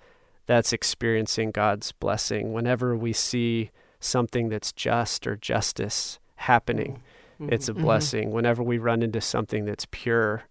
[0.47, 2.53] that's experiencing God's blessing.
[2.53, 7.03] Whenever we see something that's just or justice, happening.
[7.41, 7.53] Mm-hmm.
[7.53, 7.83] It's a mm-hmm.
[7.83, 8.25] blessing.
[8.27, 8.35] Mm-hmm.
[8.35, 10.45] Whenever we run into something that's pure,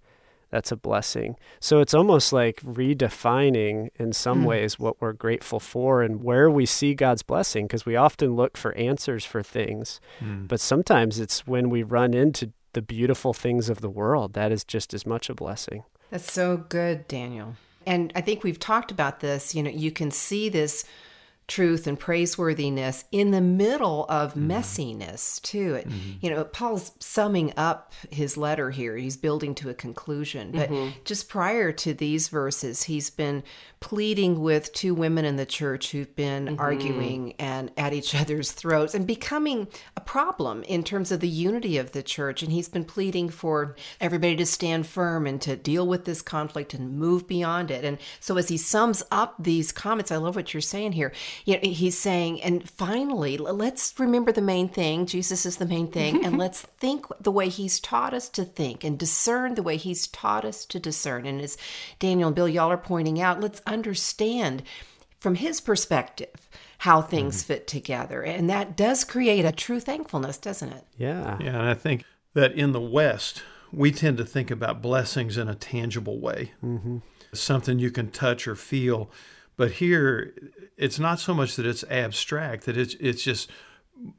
[0.52, 1.38] that's a blessing.
[1.60, 4.46] So it's almost like redefining in some mm.
[4.46, 8.56] ways what we're grateful for and where we see God's blessing because we often look
[8.56, 10.00] for answers for things.
[10.20, 10.48] Mm.
[10.48, 14.64] But sometimes it's when we run into the beautiful things of the world that is
[14.64, 15.84] just as much a blessing.
[16.12, 17.56] That's so good, Daniel.
[17.86, 19.56] And I think we've talked about this.
[19.56, 20.86] You know, you can see this
[21.48, 24.52] truth and praiseworthiness in the middle of mm-hmm.
[24.52, 26.12] messiness too it, mm-hmm.
[26.20, 30.90] you know paul's summing up his letter here he's building to a conclusion but mm-hmm.
[31.04, 33.44] just prior to these verses he's been
[33.86, 36.60] pleading with two women in the church who've been mm-hmm.
[36.60, 41.78] arguing and at each other's throats and becoming a problem in terms of the unity
[41.78, 45.86] of the church and he's been pleading for everybody to stand firm and to deal
[45.86, 50.12] with this conflict and move beyond it and so as he sums up these comments
[50.12, 51.12] i love what you're saying here
[51.46, 55.06] you know, he's saying, and finally, let's remember the main thing.
[55.06, 58.84] Jesus is the main thing, and let's think the way he's taught us to think
[58.84, 61.26] and discern the way he's taught us to discern.
[61.26, 61.58] And as
[62.00, 64.64] Daniel and Bill, y'all are pointing out, let's understand
[65.18, 67.48] from his perspective how things mm-hmm.
[67.48, 68.22] fit together.
[68.22, 70.84] And that does create a true thankfulness, doesn't it?
[70.98, 71.38] Yeah.
[71.40, 71.60] Yeah.
[71.60, 75.56] And I think that in the West, we tend to think about blessings in a
[75.56, 77.00] tangible way, mm-hmm.
[77.34, 79.12] something you can touch or feel.
[79.58, 80.34] But here,
[80.78, 83.50] it's not so much that it's abstract; that it's it's just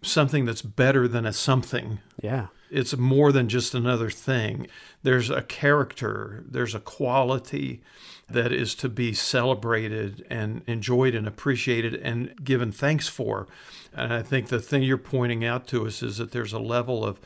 [0.02, 2.00] something that's better than a something.
[2.22, 2.48] Yeah.
[2.70, 4.66] It's more than just another thing.
[5.02, 7.82] There's a character, there's a quality
[8.28, 13.46] that is to be celebrated and enjoyed and appreciated and given thanks for.
[13.94, 17.04] And I think the thing you're pointing out to us is that there's a level
[17.04, 17.20] of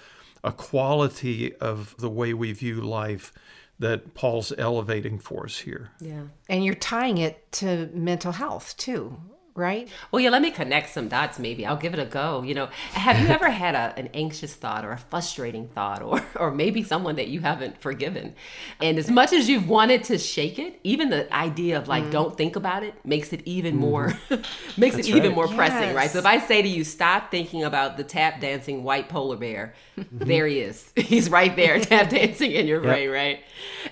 [0.45, 3.33] a quality of the way we view life
[3.79, 5.91] that Paul's elevating for us here.
[6.01, 6.25] Yeah.
[6.49, 9.17] And you're tying it to mental health too.
[9.55, 9.89] Right?
[10.11, 11.67] Well, yeah, let me connect some dots maybe.
[11.67, 12.43] I'll give it a go.
[12.43, 16.25] You know, have you ever had a, an anxious thought or a frustrating thought or
[16.37, 18.35] or maybe someone that you haven't forgiven?
[18.81, 22.11] And as much as you've wanted to shake it, even the idea of like mm.
[22.11, 23.81] don't think about it makes it even mm.
[23.81, 24.07] more
[24.77, 25.57] makes That's it even more yes.
[25.57, 26.11] pressing, right?
[26.11, 29.75] So if I say to you stop thinking about the tap dancing white polar bear,
[30.11, 30.93] there he is.
[30.97, 32.93] He's right there tap dancing in your yep.
[32.93, 33.45] brain, right?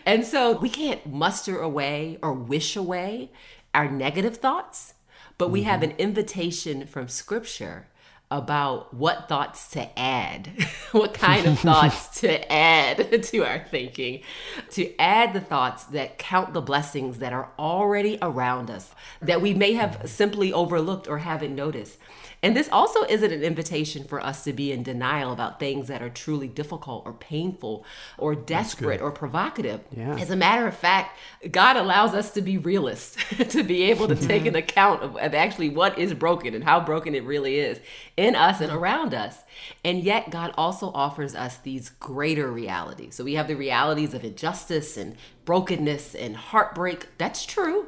[0.06, 3.30] And so we can't muster away or wish away
[3.74, 4.94] our negative thoughts
[5.38, 5.70] but we mm-hmm.
[5.70, 7.86] have an invitation from scripture
[8.30, 10.50] about what thoughts to add,
[10.92, 14.22] what kind of thoughts to add to our thinking,
[14.70, 19.54] to add the thoughts that count the blessings that are already around us, that we
[19.54, 21.98] may have simply overlooked or haven't noticed.
[22.42, 26.02] And this also isn't an invitation for us to be in denial about things that
[26.02, 27.84] are truly difficult or painful
[28.16, 29.80] or desperate or provocative.
[29.96, 30.16] Yeah.
[30.16, 31.18] As a matter of fact,
[31.50, 33.16] God allows us to be realists,
[33.48, 34.56] to be able to take an mm-hmm.
[34.56, 37.80] account of, of actually what is broken and how broken it really is
[38.16, 39.38] in us and around us.
[39.84, 43.16] And yet, God also offers us these greater realities.
[43.16, 47.08] So we have the realities of injustice and brokenness and heartbreak.
[47.18, 47.86] That's true.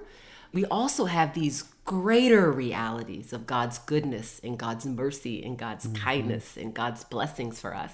[0.52, 6.00] We also have these greater realities of God's goodness and God's mercy and God's mm-hmm.
[6.00, 7.92] kindness and God's blessings for us.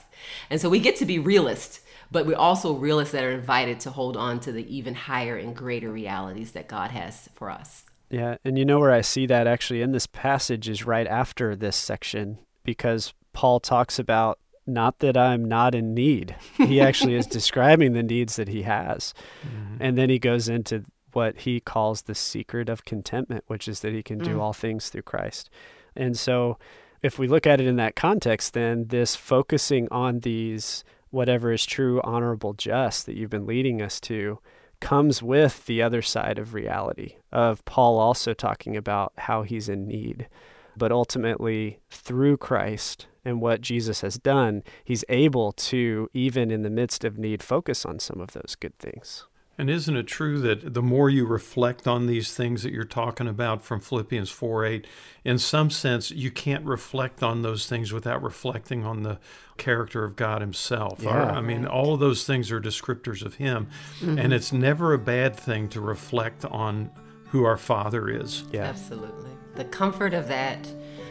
[0.51, 1.81] And so we get to be realists,
[2.11, 5.57] but we're also realists that are invited to hold on to the even higher and
[5.57, 7.85] greater realities that God has for us.
[8.11, 11.57] Yeah, and you know where I see that actually in this passage is right after
[11.57, 16.37] this section because Paul talks about not that I'm not in need.
[16.59, 19.15] He actually is describing the needs that he has.
[19.43, 19.77] Mm-hmm.
[19.81, 20.85] And then he goes into
[21.17, 24.41] what he calls the secret of contentment, which is that he can do mm.
[24.41, 25.49] all things through Christ.
[25.97, 26.59] And so,
[27.03, 31.65] if we look at it in that context, then this focusing on these, whatever is
[31.65, 34.41] true, honorable, just that you've been leading us to,
[34.81, 39.87] comes with the other side of reality, of Paul also talking about how he's in
[39.87, 40.29] need.
[40.77, 46.69] But ultimately, through Christ and what Jesus has done, he's able to, even in the
[46.69, 49.25] midst of need, focus on some of those good things.
[49.59, 53.27] And isn't it true that the more you reflect on these things that you're talking
[53.27, 54.87] about from Philippians 4 8,
[55.25, 59.19] in some sense, you can't reflect on those things without reflecting on the
[59.57, 61.01] character of God Himself.
[61.03, 61.11] Yeah.
[61.11, 63.69] Our, I mean, all of those things are descriptors of Him.
[64.01, 64.19] Mm-hmm.
[64.19, 66.91] And it's never a bad thing to reflect on
[67.31, 68.45] who our Father is.
[68.53, 68.65] Yeah.
[68.65, 69.31] Absolutely.
[69.55, 70.69] The comfort of that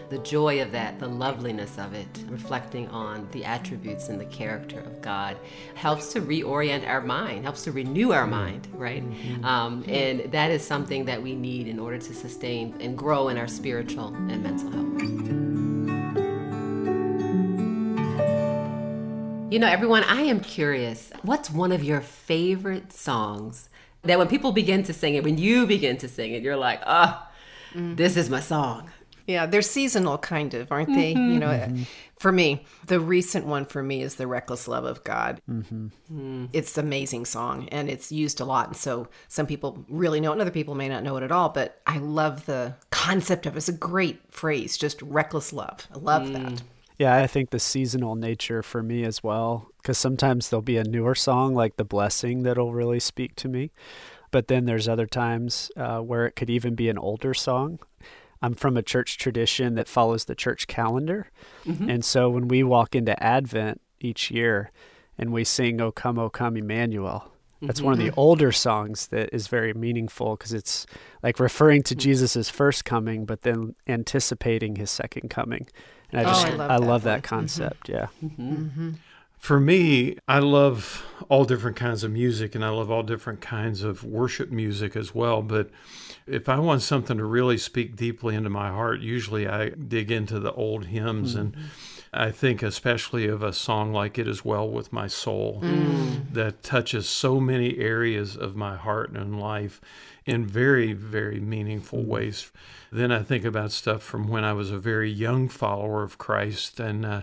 [0.09, 4.79] the joy of that, the loveliness of it, reflecting on the attributes and the character
[4.79, 5.37] of God,
[5.75, 9.03] helps to reorient our mind, helps to renew our mind, right?
[9.03, 9.45] Mm-hmm.
[9.45, 13.37] Um, and that is something that we need in order to sustain and grow in
[13.37, 14.85] our spiritual and mental health.
[19.51, 21.11] You know, everyone, I am curious.
[21.21, 23.69] What's one of your favorite songs
[24.03, 26.81] that when people begin to sing it, when you begin to sing it, you're like,
[26.85, 27.31] ah,
[27.73, 27.95] oh, mm.
[27.95, 28.91] this is my song?
[29.27, 31.13] Yeah, they're seasonal, kind of, aren't they?
[31.13, 31.31] Mm-hmm.
[31.31, 31.83] You know, mm-hmm.
[32.17, 35.87] for me, the recent one for me is "The Reckless Love of God." Mm-hmm.
[36.13, 36.49] Mm.
[36.53, 38.67] It's an amazing song, and it's used a lot.
[38.67, 41.31] And so, some people really know it, and other people may not know it at
[41.31, 41.49] all.
[41.49, 43.57] But I love the concept of it.
[43.57, 45.87] It's a great phrase, just reckless love.
[45.93, 46.33] I love mm.
[46.33, 46.61] that.
[46.97, 50.83] Yeah, I think the seasonal nature for me as well, because sometimes there'll be a
[50.83, 53.71] newer song like "The Blessing" that'll really speak to me.
[54.29, 57.79] But then there's other times uh, where it could even be an older song
[58.41, 61.31] I'm from a church tradition that follows the church calendar.
[61.65, 61.89] Mm-hmm.
[61.89, 64.71] And so when we walk into Advent each year
[65.17, 67.31] and we sing O come, O come, Emmanuel,
[67.61, 67.85] that's mm-hmm.
[67.85, 68.19] one of the mm-hmm.
[68.19, 70.85] older songs that is very meaningful because it's
[71.23, 72.01] like referring to mm-hmm.
[72.01, 75.67] Jesus' first coming, but then anticipating his second coming.
[76.11, 77.35] And I oh, just, oh, I love, I that, love that, mm-hmm.
[77.35, 77.89] concept.
[77.89, 78.07] Yeah.
[79.45, 83.83] For me, I love all different kinds of music and I love all different kinds
[83.83, 85.43] of worship music as well.
[85.43, 85.69] But
[86.25, 90.39] if I want something to really speak deeply into my heart, usually I dig into
[90.39, 91.41] the old hymns mm-hmm.
[91.41, 91.57] and
[92.11, 96.33] I think especially of a song like It Is Well With My Soul mm.
[96.33, 99.79] that touches so many areas of my heart and life
[100.25, 102.07] in very, very meaningful mm.
[102.07, 102.51] ways.
[102.91, 106.79] Then I think about stuff from when I was a very young follower of Christ
[106.79, 107.21] and uh,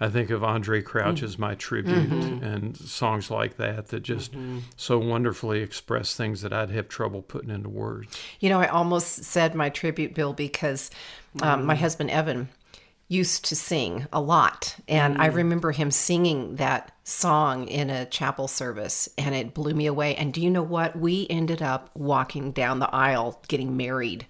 [0.00, 2.42] I think of Andraé Crouch's My Tribute mm-hmm.
[2.42, 4.60] and songs like that that just mm-hmm.
[4.76, 8.16] so wonderfully express things that I'd have trouble putting into words.
[8.40, 10.90] You know, I almost said My Tribute, Bill, because
[11.42, 11.64] um, mm.
[11.66, 12.48] my husband Evan
[13.10, 14.76] used to sing a lot.
[14.86, 15.20] And mm.
[15.20, 20.14] I remember him singing that song in a chapel service and it blew me away.
[20.14, 20.94] And do you know what?
[20.94, 24.26] We ended up walking down the aisle getting married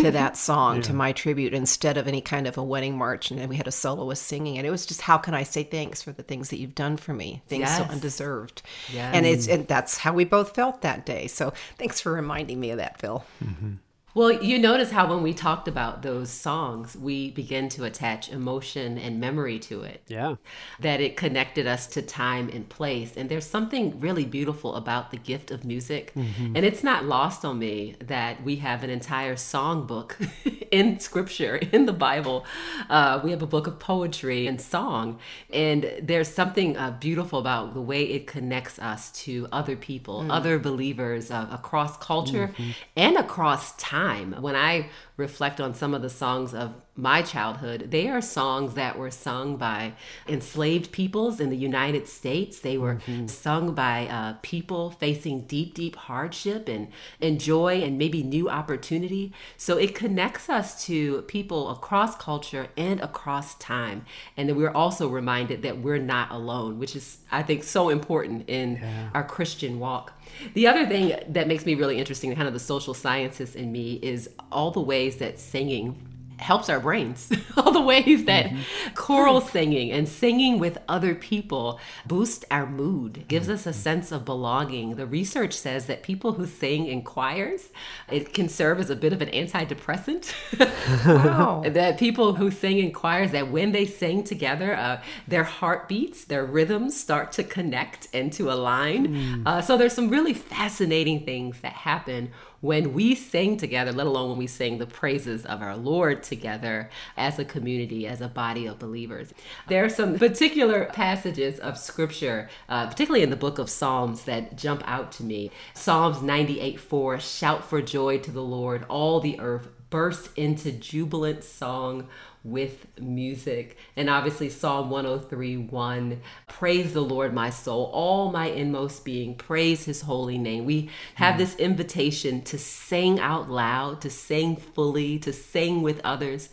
[0.00, 0.82] to that song, yeah.
[0.82, 3.30] to my tribute, instead of any kind of a wedding march.
[3.30, 5.62] And then we had a soloist singing And It was just, how can I say
[5.62, 7.40] thanks for the things that you've done for me?
[7.46, 7.78] Things yes.
[7.78, 8.62] so undeserved.
[8.92, 9.14] Yes.
[9.14, 11.28] And it's and that's how we both felt that day.
[11.28, 13.24] So thanks for reminding me of that, Phil.
[13.44, 13.74] Mm-hmm.
[14.14, 18.96] Well, you notice how when we talked about those songs, we begin to attach emotion
[18.96, 20.02] and memory to it.
[20.06, 20.36] Yeah.
[20.78, 23.16] That it connected us to time and place.
[23.16, 26.12] And there's something really beautiful about the gift of music.
[26.14, 26.54] Mm-hmm.
[26.54, 30.16] And it's not lost on me that we have an entire song book
[30.70, 32.46] in scripture, in the Bible.
[32.88, 35.18] Uh, we have a book of poetry and song.
[35.52, 40.30] And there's something uh, beautiful about the way it connects us to other people, mm.
[40.30, 42.70] other believers uh, across culture mm-hmm.
[42.94, 44.36] and across time time.
[44.40, 48.96] When I reflect on some of the songs of my childhood, they are songs that
[48.96, 49.94] were sung by
[50.28, 52.60] enslaved peoples in the United States.
[52.60, 53.26] They were mm-hmm.
[53.26, 56.88] sung by uh, people facing deep, deep hardship and,
[57.20, 59.32] and joy and maybe new opportunity.
[59.56, 64.06] So it connects us to people across culture and across time.
[64.36, 68.48] And then we're also reminded that we're not alone, which is, I think, so important
[68.48, 69.10] in yeah.
[69.14, 70.12] our Christian walk.
[70.54, 73.94] The other thing that makes me really interesting, kind of the social scientist in me,
[73.94, 77.30] is all the ways that singing helps our brains.
[77.56, 78.94] All the ways that mm-hmm.
[78.94, 83.78] choral singing and singing with other people boost our mood, gives us a mm-hmm.
[83.78, 84.96] sense of belonging.
[84.96, 87.70] The research says that people who sing in choirs,
[88.10, 90.32] it can serve as a bit of an antidepressant.
[91.06, 91.62] wow.
[91.66, 96.44] that people who sing in choirs, that when they sing together, uh, their heartbeats, their
[96.44, 99.08] rhythms start to connect and to align.
[99.08, 99.46] Mm.
[99.46, 102.30] Uh, so there's some really fascinating things that happen
[102.64, 106.88] when we sing together, let alone when we sing the praises of our Lord together
[107.14, 109.34] as a community, as a body of believers.
[109.68, 114.56] There are some particular passages of scripture, uh, particularly in the book of Psalms, that
[114.56, 115.50] jump out to me.
[115.74, 121.44] Psalms 98 4 Shout for joy to the Lord, all the earth burst into jubilant
[121.44, 122.08] song
[122.42, 123.78] with music.
[123.94, 129.84] And obviously, Psalm 103 1 Praise the Lord, my soul, all my inmost being, praise
[129.84, 130.64] his holy name.
[130.64, 131.38] We have mm.
[131.38, 136.48] this invitation to sing out loud, to sing fully, to sing with others.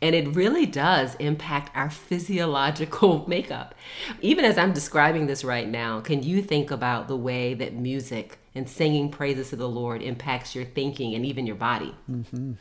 [0.00, 3.74] And it really does impact our physiological makeup.
[4.22, 8.38] Even as I'm describing this right now, can you think about the way that music
[8.54, 11.94] and singing praises to the Lord impacts your thinking and even your body?
[12.10, 12.52] Mm-hmm.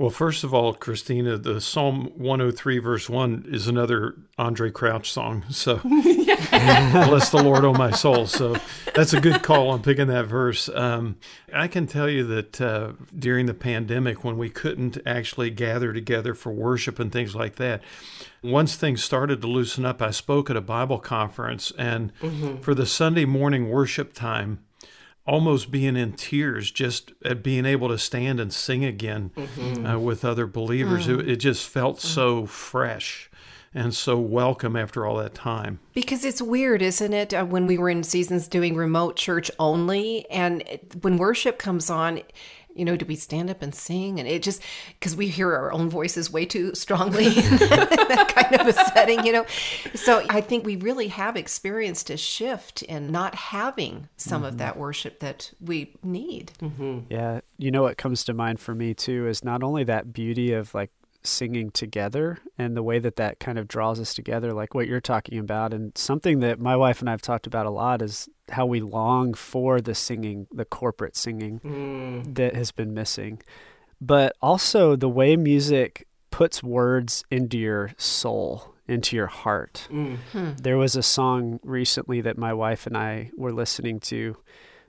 [0.00, 5.44] Well, first of all, Christina, the Psalm 103, verse 1 is another Andraé Crouch song.
[5.50, 8.26] So, bless the Lord, oh my soul.
[8.26, 8.56] So,
[8.94, 10.70] that's a good call on picking that verse.
[10.70, 11.16] Um,
[11.52, 16.32] I can tell you that uh, during the pandemic, when we couldn't actually gather together
[16.32, 17.82] for worship and things like that,
[18.42, 21.74] once things started to loosen up, I spoke at a Bible conference.
[21.76, 22.62] And mm-hmm.
[22.62, 24.60] for the Sunday morning worship time,
[25.26, 29.86] almost being in tears just at being able to stand and sing again mm-hmm.
[29.86, 31.06] uh, with other believers.
[31.06, 31.20] Mm.
[31.20, 32.00] It, it, just felt mm.
[32.00, 33.30] so fresh
[33.72, 35.78] and so welcome after all that time.
[35.94, 37.32] Because it's weird, isn't it?
[37.32, 40.64] Uh, when we were in seasons doing remote church only, and
[41.02, 42.22] when worship comes on,
[42.74, 44.18] you know, do we stand up and sing?
[44.18, 44.62] And it just
[44.98, 49.24] because we hear our own voices way too strongly in that kind of a setting,
[49.24, 49.46] you know.
[49.94, 54.48] So I think we really have experienced a shift in not having some mm-hmm.
[54.48, 56.52] of that worship that we need.
[56.60, 57.00] Mm-hmm.
[57.10, 60.52] Yeah, you know what comes to mind for me too is not only that beauty
[60.52, 60.90] of like
[61.22, 65.00] singing together and the way that that kind of draws us together like what you're
[65.00, 68.66] talking about and something that my wife and I've talked about a lot is how
[68.66, 72.34] we long for the singing the corporate singing mm.
[72.34, 73.42] that has been missing
[74.00, 80.52] but also the way music puts words into your soul into your heart mm-hmm.
[80.60, 84.36] there was a song recently that my wife and I were listening to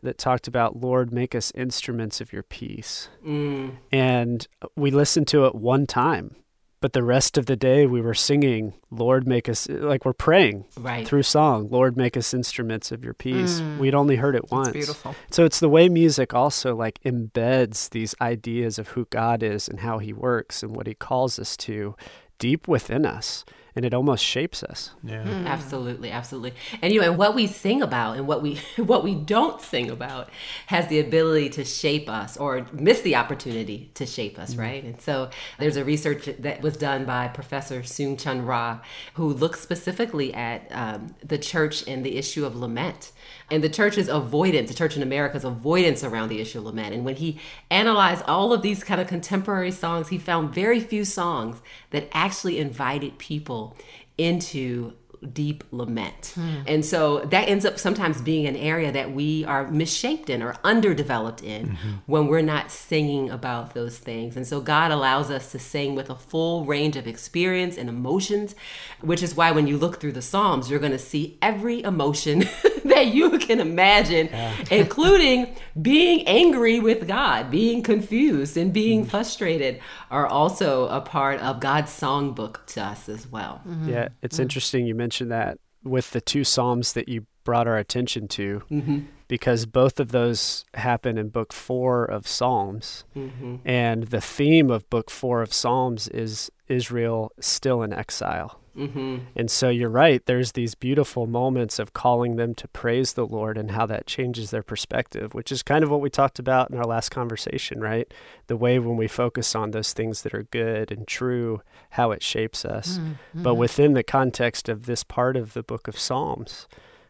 [0.03, 3.09] that talked about Lord, make us instruments of your peace.
[3.25, 3.77] Mm.
[3.91, 6.35] And we listened to it one time,
[6.81, 10.65] but the rest of the day we were singing, Lord, make us, like we're praying
[10.75, 11.07] right.
[11.07, 13.61] through song, Lord, make us instruments of your peace.
[13.61, 13.77] Mm.
[13.77, 14.67] We'd only heard it once.
[14.67, 15.15] That's beautiful.
[15.29, 19.81] So it's the way music also like embeds these ideas of who God is and
[19.81, 21.95] how he works and what he calls us to
[22.39, 24.91] deep within us and it almost shapes us.
[25.03, 25.23] Yeah.
[25.23, 25.45] Mm.
[25.45, 26.53] Absolutely, absolutely.
[26.81, 29.89] And you know, and what we sing about and what we what we don't sing
[29.89, 30.29] about
[30.67, 34.59] has the ability to shape us or miss the opportunity to shape us, mm.
[34.59, 34.83] right?
[34.83, 38.79] And so there's a research that was done by Professor Soong-Chan Rah,
[39.13, 43.11] who looks specifically at um, the church and the issue of lament
[43.49, 46.93] and the church's avoidance, the church in America's avoidance around the issue of lament.
[46.93, 51.05] And when he analyzed all of these kind of contemporary songs, he found very few
[51.05, 51.61] songs
[51.91, 53.75] that actually invited people
[54.17, 56.33] into deep lament.
[56.35, 56.61] Hmm.
[56.65, 60.55] And so that ends up sometimes being an area that we are misshaped in or
[60.63, 61.89] underdeveloped in mm-hmm.
[62.07, 64.35] when we're not singing about those things.
[64.35, 68.55] And so God allows us to sing with a full range of experience and emotions,
[69.01, 72.39] which is why when you look through the Psalms, you're going to see every emotion
[72.85, 74.27] that you can imagine,
[74.71, 79.09] including being angry with God, being confused, and being mm-hmm.
[79.09, 83.61] frustrated, are also a part of God's songbook to us as well.
[83.85, 84.41] Yeah, it's mm.
[84.41, 88.99] interesting you mentioned that with the two Psalms that you brought our attention to, mm-hmm.
[89.27, 93.03] because both of those happen in Book Four of Psalms.
[93.15, 93.57] Mm-hmm.
[93.65, 98.60] And the theme of Book Four of Psalms is Israel still in exile.
[98.77, 99.17] Mm-hmm.
[99.35, 103.57] And so you're right, there's these beautiful moments of calling them to praise the Lord
[103.57, 106.77] and how that changes their perspective, which is kind of what we talked about in
[106.77, 108.11] our last conversation, right?
[108.47, 111.61] The way when we focus on those things that are good and true,
[111.91, 112.97] how it shapes us.
[112.97, 113.43] Mm-hmm.
[113.43, 116.67] But within the context of this part of the book of Psalms,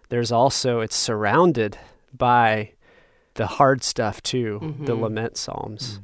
[0.10, 1.78] there's also, it's surrounded
[2.18, 2.72] by
[3.36, 5.04] the hard stuff too, the mm-hmm.
[5.04, 6.00] lament Psalms.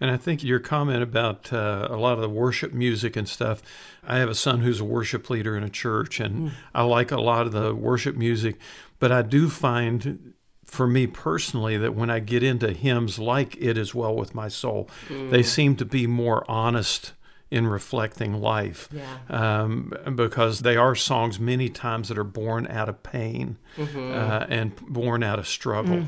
[0.00, 3.62] And I think your comment about uh, a lot of the worship music and stuff.
[4.06, 7.20] I have a son who's a worship leader in a church, and I like a
[7.20, 8.56] lot of the worship music.
[8.98, 10.34] But I do find,
[10.64, 14.48] for me personally, that when I get into hymns like "It Is Well with My
[14.48, 17.12] Soul," they seem to be more honest
[17.50, 18.88] in reflecting life.
[18.92, 19.18] Yeah.
[19.28, 24.74] Um, because they are songs many times that are born out of pain uh, and
[24.88, 26.04] born out of struggle.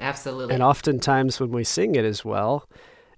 [0.00, 0.54] Absolutely.
[0.54, 2.68] And oftentimes when we sing it as well,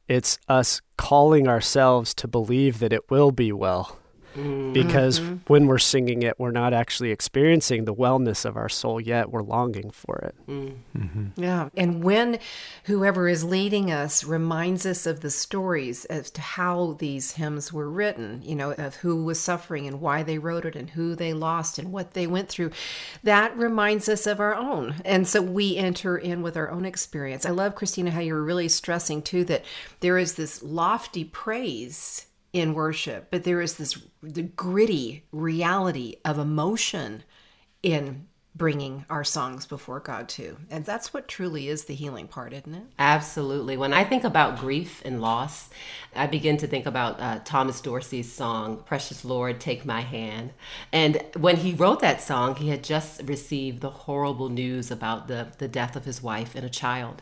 [0.08, 3.98] it's us calling ourselves to believe that it will be well.
[4.36, 4.72] Mm-hmm.
[4.72, 5.36] Because mm-hmm.
[5.46, 9.30] when we're singing it, we're not actually experiencing the wellness of our soul yet.
[9.30, 10.34] We're longing for it.
[10.46, 10.74] Mm.
[10.96, 11.42] Mm-hmm.
[11.42, 11.70] Yeah.
[11.76, 12.38] And when
[12.84, 17.88] whoever is leading us reminds us of the stories as to how these hymns were
[17.88, 21.32] written, you know, of who was suffering and why they wrote it and who they
[21.32, 22.70] lost and what they went through,
[23.22, 24.96] that reminds us of our own.
[25.04, 27.46] And so we enter in with our own experience.
[27.46, 29.64] I love, Christina, how you're really stressing too that
[30.00, 32.25] there is this lofty praise
[32.56, 37.22] in worship, but there is this the gritty reality of emotion
[37.82, 38.26] in
[38.56, 40.56] bringing our songs before God too.
[40.70, 42.84] And that's what truly is the healing part, isn't it?
[42.98, 43.76] Absolutely.
[43.76, 45.68] When I think about grief and loss,
[46.14, 50.52] I begin to think about uh, Thomas Dorsey's song, Precious Lord, Take My Hand.
[50.90, 55.48] And when he wrote that song, he had just received the horrible news about the,
[55.58, 57.20] the death of his wife and a child.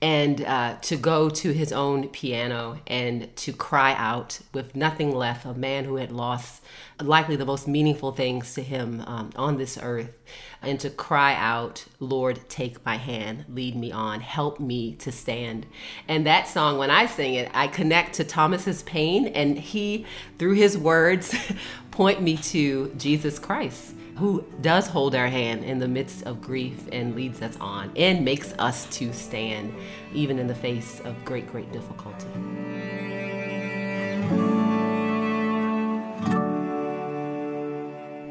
[0.00, 5.44] And uh, to go to his own piano and to cry out with nothing left,
[5.44, 6.62] a man who had lost
[7.02, 10.18] likely the most meaningful things to him um, on this earth,
[10.60, 15.66] and to cry out, Lord, take my hand, lead me on, help me to stand.
[16.08, 20.06] And that song, when I sing it, I connect to Thomas's pain, and he,
[20.38, 21.34] through his words,
[21.90, 23.94] point me to Jesus Christ.
[24.16, 28.24] Who does hold our hand in the midst of grief and leads us on and
[28.24, 29.74] makes us to stand
[30.12, 32.28] even in the face of great, great difficulty.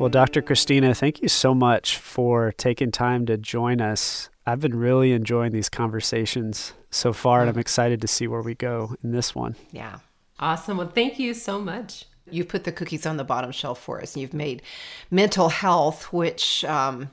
[0.01, 0.41] Well, Dr.
[0.41, 4.31] Christina, thank you so much for taking time to join us.
[4.47, 8.55] I've been really enjoying these conversations so far, and I'm excited to see where we
[8.55, 9.55] go in this one.
[9.71, 9.99] Yeah.
[10.39, 10.77] Awesome.
[10.77, 12.05] Well, thank you so much.
[12.27, 14.63] You've put the cookies on the bottom shelf for us, and you've made
[15.11, 17.11] mental health, which um,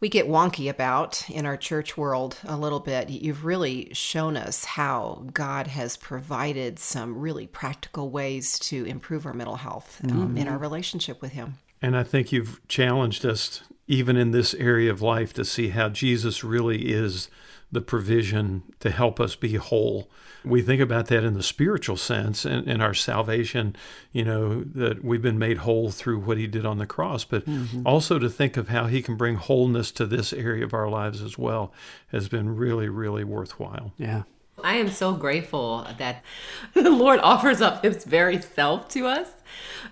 [0.00, 3.08] we get wonky about in our church world a little bit.
[3.08, 9.32] You've really shown us how God has provided some really practical ways to improve our
[9.32, 11.56] mental health um, in our relationship with Him.
[11.82, 15.88] And I think you've challenged us, even in this area of life, to see how
[15.88, 17.28] Jesus really is
[17.72, 20.10] the provision to help us be whole.
[20.44, 23.76] We think about that in the spiritual sense and in our salvation,
[24.12, 27.46] you know, that we've been made whole through what he did on the cross, but
[27.46, 27.86] mm-hmm.
[27.86, 31.22] also to think of how he can bring wholeness to this area of our lives
[31.22, 31.72] as well
[32.08, 33.92] has been really, really worthwhile.
[33.98, 34.22] Yeah.
[34.62, 36.24] I am so grateful that
[36.74, 39.28] the Lord offers up his very self to us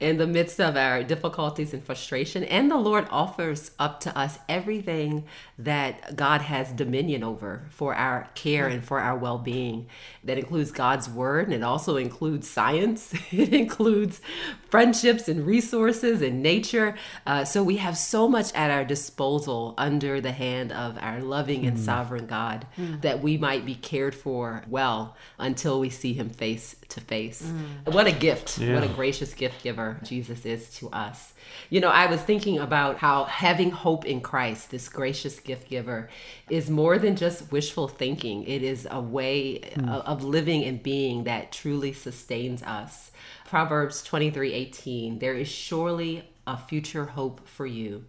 [0.01, 2.45] in the midst of our difficulties and frustration.
[2.45, 5.25] And the Lord offers up to us everything
[5.59, 9.87] that God has dominion over for our care and for our well being.
[10.25, 14.21] That includes God's word, and it also includes science, it includes
[14.69, 16.95] friendships and resources and nature.
[17.27, 21.67] Uh, so we have so much at our disposal under the hand of our loving
[21.67, 21.85] and hmm.
[21.85, 23.01] sovereign God hmm.
[23.01, 27.43] that we might be cared for well until we see him face to face.
[27.43, 27.91] Hmm.
[27.91, 28.59] What a gift.
[28.59, 31.35] What a gracious gift giver Jesus is to us.
[31.71, 36.09] You know, I was thinking about how having hope in Christ, this gracious gift giver,
[36.49, 38.45] is more than just wishful thinking.
[38.45, 39.89] It is a way hmm.
[39.89, 43.11] of, of living and being that truly sustains us.
[43.47, 48.05] Proverbs 23 18, there is surely a future hope for you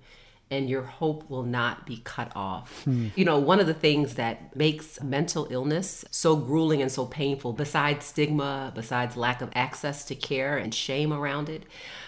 [0.52, 2.84] and your hope will not be cut off.
[2.84, 3.10] Hmm.
[3.16, 7.54] You know, one of the things that makes mental illness so grueling and so painful,
[7.54, 11.64] besides stigma, besides lack of access to care and shame around it,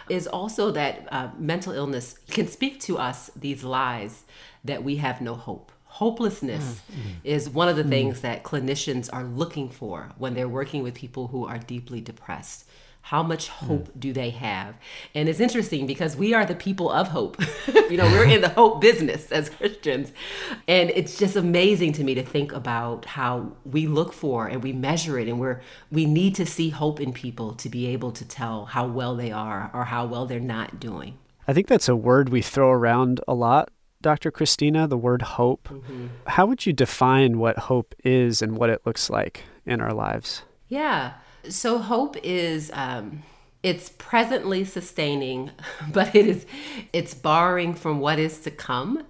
[0.09, 4.23] is also that uh, mental illness can speak to us these lies
[4.63, 5.71] that we have no hope.
[5.85, 7.15] Hopelessness mm.
[7.23, 7.89] is one of the mm.
[7.89, 12.65] things that clinicians are looking for when they're working with people who are deeply depressed.
[13.03, 13.99] How much hope mm.
[13.99, 14.75] do they have?
[15.15, 17.41] And it's interesting because we are the people of hope.
[17.89, 20.11] you know, we're in the hope business as Christians.
[20.67, 24.71] And it's just amazing to me to think about how we look for and we
[24.71, 28.25] measure it and we're we need to see hope in people to be able to
[28.25, 31.17] tell how well they are or how well they're not doing.
[31.47, 33.69] I think that's a word we throw around a lot
[34.01, 34.31] Dr.
[34.31, 35.69] Christina, the word hope.
[35.69, 36.07] Mm-hmm.
[36.27, 40.43] How would you define what hope is and what it looks like in our lives?
[40.67, 41.13] Yeah.
[41.49, 43.23] So hope is um,
[43.63, 45.51] it's presently sustaining,
[45.91, 46.45] but it is
[46.93, 49.05] it's borrowing from what is to come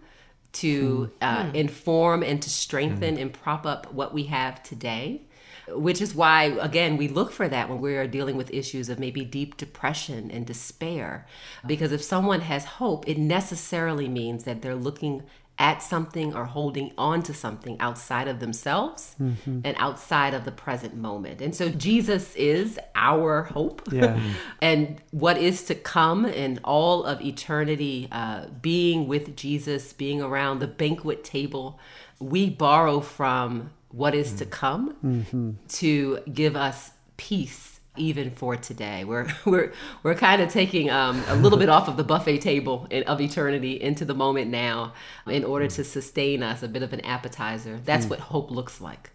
[0.54, 1.56] to uh, mm.
[1.56, 3.22] inform and to strengthen mm.
[3.22, 5.22] and prop up what we have today
[5.70, 9.00] which is why again we look for that when we are dealing with issues of
[9.00, 11.26] maybe deep depression and despair
[11.66, 15.24] because if someone has hope it necessarily means that they're looking
[15.62, 19.60] at something or holding on to something outside of themselves mm-hmm.
[19.64, 21.40] and outside of the present moment.
[21.40, 23.84] And so Jesus is our hope.
[23.92, 24.20] Yeah.
[24.62, 30.60] and what is to come in all of eternity, uh, being with Jesus, being around
[30.60, 31.80] the banquet table,
[32.20, 35.52] we borrow from what is to come mm-hmm.
[35.68, 39.04] to give us peace even for today.
[39.04, 39.74] We're we're
[40.04, 43.22] we're kind of taking um, a little bit off of the buffet table in, of
[43.22, 44.94] eternity into the moment now
[45.28, 47.80] in order to sustain us a bit of an appetizer.
[47.84, 48.12] That's mm.
[48.12, 49.12] what hope looks like.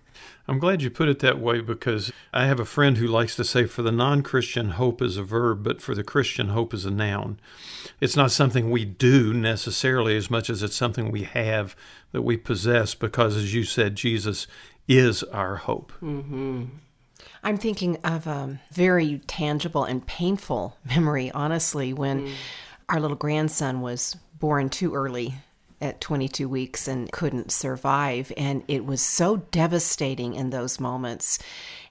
[0.48, 3.44] I'm glad you put it that way because I have a friend who likes to
[3.44, 6.84] say for the non Christian, hope is a verb, but for the Christian, hope is
[6.84, 7.40] a noun.
[8.00, 11.74] It's not something we do necessarily as much as it's something we have
[12.12, 14.46] that we possess because, as you said, Jesus
[14.86, 15.92] is our hope.
[16.00, 16.66] Mm-hmm.
[17.46, 22.32] I'm thinking of a very tangible and painful memory, honestly, when mm.
[22.88, 25.36] our little grandson was born too early
[25.80, 28.32] at 22 weeks and couldn't survive.
[28.36, 31.38] And it was so devastating in those moments.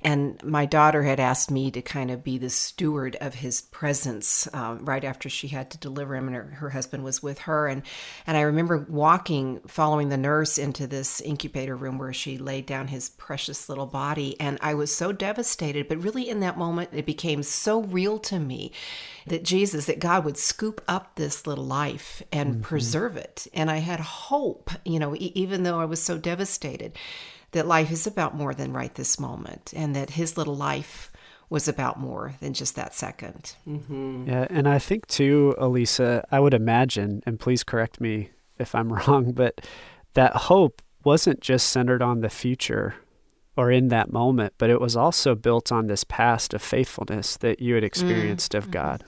[0.05, 4.47] And my daughter had asked me to kind of be the steward of his presence
[4.53, 7.67] um, right after she had to deliver him, and her, her husband was with her.
[7.67, 7.81] And,
[8.27, 12.89] and I remember walking, following the nurse into this incubator room where she laid down
[12.89, 14.39] his precious little body.
[14.39, 15.87] And I was so devastated.
[15.87, 18.73] But really, in that moment, it became so real to me
[19.25, 22.61] that Jesus, that God would scoop up this little life and mm-hmm.
[22.61, 23.47] preserve it.
[23.55, 26.95] And I had hope, you know, e- even though I was so devastated
[27.55, 31.09] that life is about more than right this moment and that his little life
[31.49, 34.27] was about more than just that 2nd mm-hmm.
[34.27, 38.91] Yeah, and I think too, Elisa, I would imagine, and please correct me if I'm
[39.07, 39.61] wrong, but
[40.15, 42.95] that hope wasn't just centered on the future
[43.55, 47.61] or in that moment, but it was also built on this past of faithfulness that
[47.61, 47.87] you had mm.
[47.87, 48.65] experienced mm-hmm.
[48.65, 49.05] of God.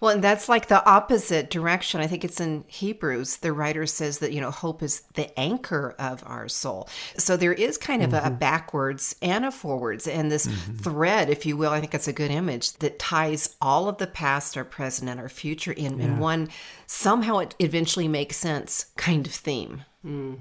[0.00, 2.00] Well, and that's like the opposite direction.
[2.00, 3.38] I think it's in Hebrews.
[3.38, 6.88] The writer says that, you know, hope is the anchor of our soul.
[7.16, 8.26] So there is kind of mm-hmm.
[8.26, 10.76] a, backwards and a forwards, and this mm-hmm.
[10.76, 14.06] thread, if you will, I think it's a good image that ties all of the
[14.06, 16.04] past, our present, and our future in, yeah.
[16.04, 16.48] in one
[16.86, 19.84] somehow it eventually makes sense kind of theme.
[20.04, 20.38] Mm.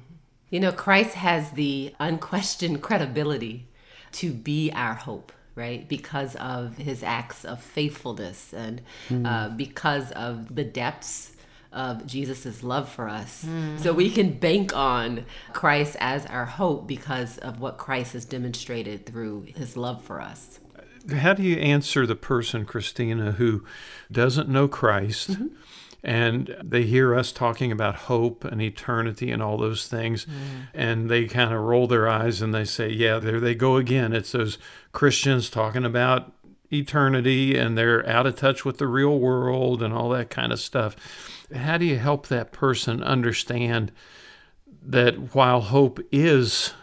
[0.49, 3.69] You know, Christ has the unquestioned credibility
[4.13, 5.87] to be our hope right?
[5.87, 9.25] Because of his acts of faithfulness and mm.
[9.25, 11.31] uh, because of the depths
[11.71, 13.43] of Jesus' love for us.
[13.43, 13.79] Mm.
[13.79, 19.05] So we can bank on Christ as our hope because of what Christ has demonstrated
[19.05, 20.59] through his love for us.
[21.11, 23.65] How do you answer the person, Christina, who
[24.11, 25.31] doesn't know Christ?
[25.31, 25.47] Mm-hmm
[26.03, 30.67] and they hear us talking about hope and eternity and all those things mm.
[30.73, 34.11] and they kind of roll their eyes and they say yeah there they go again
[34.11, 34.57] it's those
[34.91, 36.33] christians talking about
[36.71, 40.59] eternity and they're out of touch with the real world and all that kind of
[40.59, 40.95] stuff
[41.55, 43.91] how do you help that person understand
[44.81, 46.73] that while hope is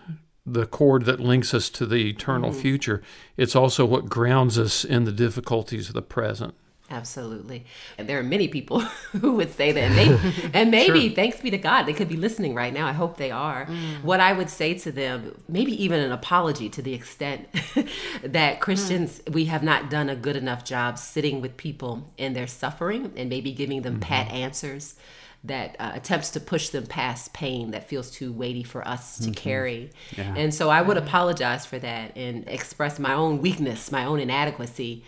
[0.47, 2.55] the cord that links us to the eternal mm.
[2.55, 3.03] future
[3.37, 6.55] it's also what grounds us in the difficulties of the present
[6.91, 7.65] Absolutely.
[7.99, 8.81] And there are many people
[9.21, 9.81] who would say that.
[9.81, 11.17] And maybe, and maybe sure.
[11.17, 12.87] thanks be to God, they could be listening right now.
[12.87, 13.67] I hope they are.
[13.67, 14.03] Mm.
[14.03, 17.49] What I would say to them, maybe even an apology to the extent
[18.25, 19.35] that Christians, mm.
[19.35, 23.31] we have not done a good enough job sitting with people in their suffering and
[23.31, 24.03] maybe giving them mm-hmm.
[24.03, 24.97] pat answers
[25.43, 29.25] that uh, attempts to push them past pain that feels too weighty for us to
[29.25, 29.33] mm-hmm.
[29.33, 29.91] carry.
[30.17, 30.35] Yeah.
[30.37, 35.03] And so I would apologize for that and express my own weakness, my own inadequacy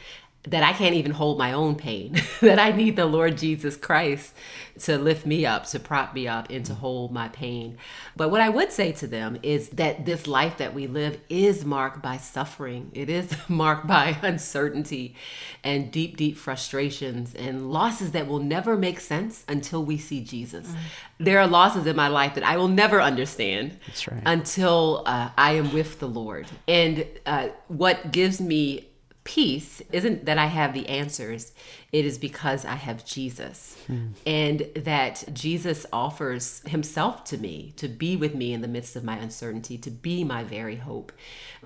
[0.45, 4.35] that I can't even hold my own pain, that I need the Lord Jesus Christ
[4.81, 7.79] to lift me up, to prop me up, and to hold my pain.
[8.17, 11.65] But what I would say to them is that this life that we live is
[11.65, 15.15] marked by suffering, it is marked by uncertainty
[15.63, 20.67] and deep, deep frustrations and losses that will never make sense until we see Jesus.
[20.67, 20.77] Mm.
[21.21, 23.79] There are losses in my life that I will never understand
[24.11, 24.23] right.
[24.27, 26.49] until uh, I am with the Lord.
[26.67, 28.89] And uh, what gives me
[29.25, 31.53] peace isn't that I have the answers,
[31.93, 33.77] it is because I have Jesus.
[33.87, 34.09] Hmm.
[34.27, 39.05] And that Jesus offers himself to me to be with me in the midst of
[39.05, 41.13] my uncertainty, to be my very hope.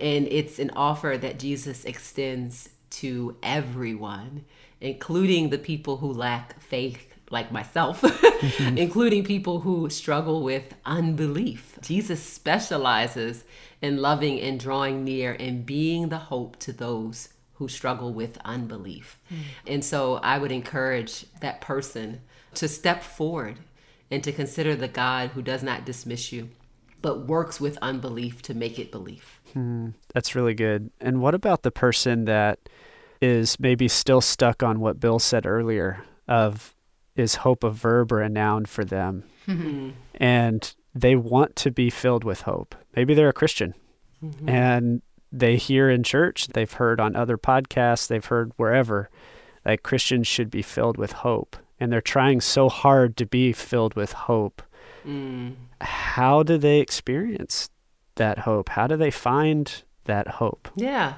[0.01, 4.45] And it's an offer that Jesus extends to everyone,
[4.81, 8.05] including the people who lack faith like myself,
[8.61, 11.79] including people who struggle with unbelief.
[11.81, 13.45] Jesus specializes
[13.83, 19.19] in loving and drawing near and being the hope to those who struggle with unbelief.
[19.33, 19.37] Mm.
[19.67, 22.21] And so I would encourage that person
[22.55, 23.59] to step forward
[24.11, 26.51] and to consider the God who does not dismiss you,
[27.03, 29.41] but works with unbelief to make it belief.
[29.53, 30.91] Hmm, that's really good.
[31.01, 32.59] And what about the person that
[33.21, 36.75] is maybe still stuck on what Bill said earlier of
[37.15, 39.25] is hope a verb or a noun for them?
[39.49, 39.91] Mm-hmm.
[40.15, 42.75] And they want to be filled with hope.
[42.95, 43.75] Maybe they're a Christian.
[44.23, 44.49] Mm-hmm.
[44.49, 45.03] And
[45.33, 49.11] they hear in church, they've heard on other podcasts, they've heard wherever
[49.65, 51.57] that Christians should be filled with hope.
[51.79, 54.63] And they're trying so hard to be filled with hope.
[55.07, 55.55] Mm.
[55.81, 57.69] How do they experience
[58.15, 58.71] that hope?
[58.71, 60.69] How do they find that hope?
[60.75, 61.17] Yeah.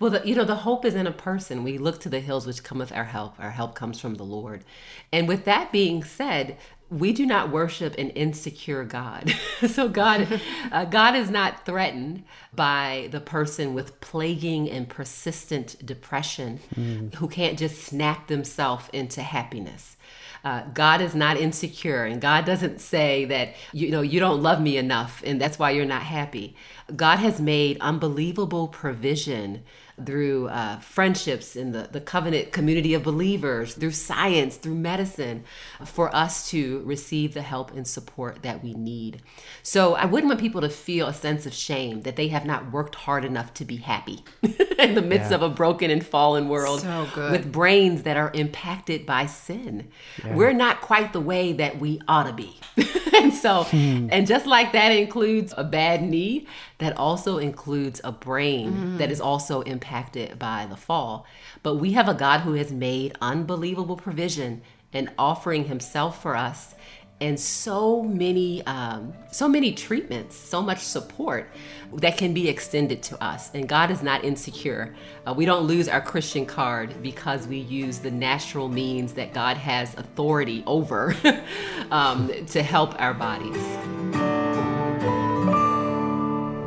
[0.00, 1.62] Well, the, you know, the hope is in a person.
[1.62, 3.38] We look to the hills which cometh our help.
[3.38, 4.64] Our help comes from the Lord.
[5.12, 6.56] And with that being said,
[6.94, 9.34] we do not worship an insecure God.
[9.66, 10.40] so God,
[10.72, 12.22] uh, God is not threatened
[12.54, 17.12] by the person with plaguing and persistent depression mm.
[17.16, 19.96] who can't just snap themselves into happiness.
[20.44, 24.60] Uh, God is not insecure, and God doesn't say that you know you don't love
[24.60, 26.54] me enough, and that's why you're not happy.
[26.94, 29.62] God has made unbelievable provision
[30.04, 35.44] through uh, friendships in the, the covenant community of believers, through science, through medicine,
[35.84, 39.22] for us to receive the help and support that we need.
[39.62, 42.72] So I wouldn't want people to feel a sense of shame that they have not
[42.72, 44.24] worked hard enough to be happy
[44.78, 45.36] in the midst yeah.
[45.36, 49.88] of a broken and fallen world so with brains that are impacted by sin.
[50.24, 50.34] Yeah.
[50.34, 52.58] We're not quite the way that we ought to be.
[53.14, 54.08] and so, hmm.
[54.10, 56.46] and just like that includes a bad knee,
[56.84, 58.98] that also includes a brain mm.
[58.98, 61.26] that is also impacted by the fall.
[61.62, 64.60] But we have a God who has made unbelievable provision
[64.92, 66.74] and offering himself for us
[67.20, 71.50] and so many um, so many treatments so much support
[71.92, 75.88] that can be extended to us and god is not insecure uh, we don't lose
[75.88, 81.14] our christian card because we use the natural means that god has authority over
[81.92, 84.73] um, to help our bodies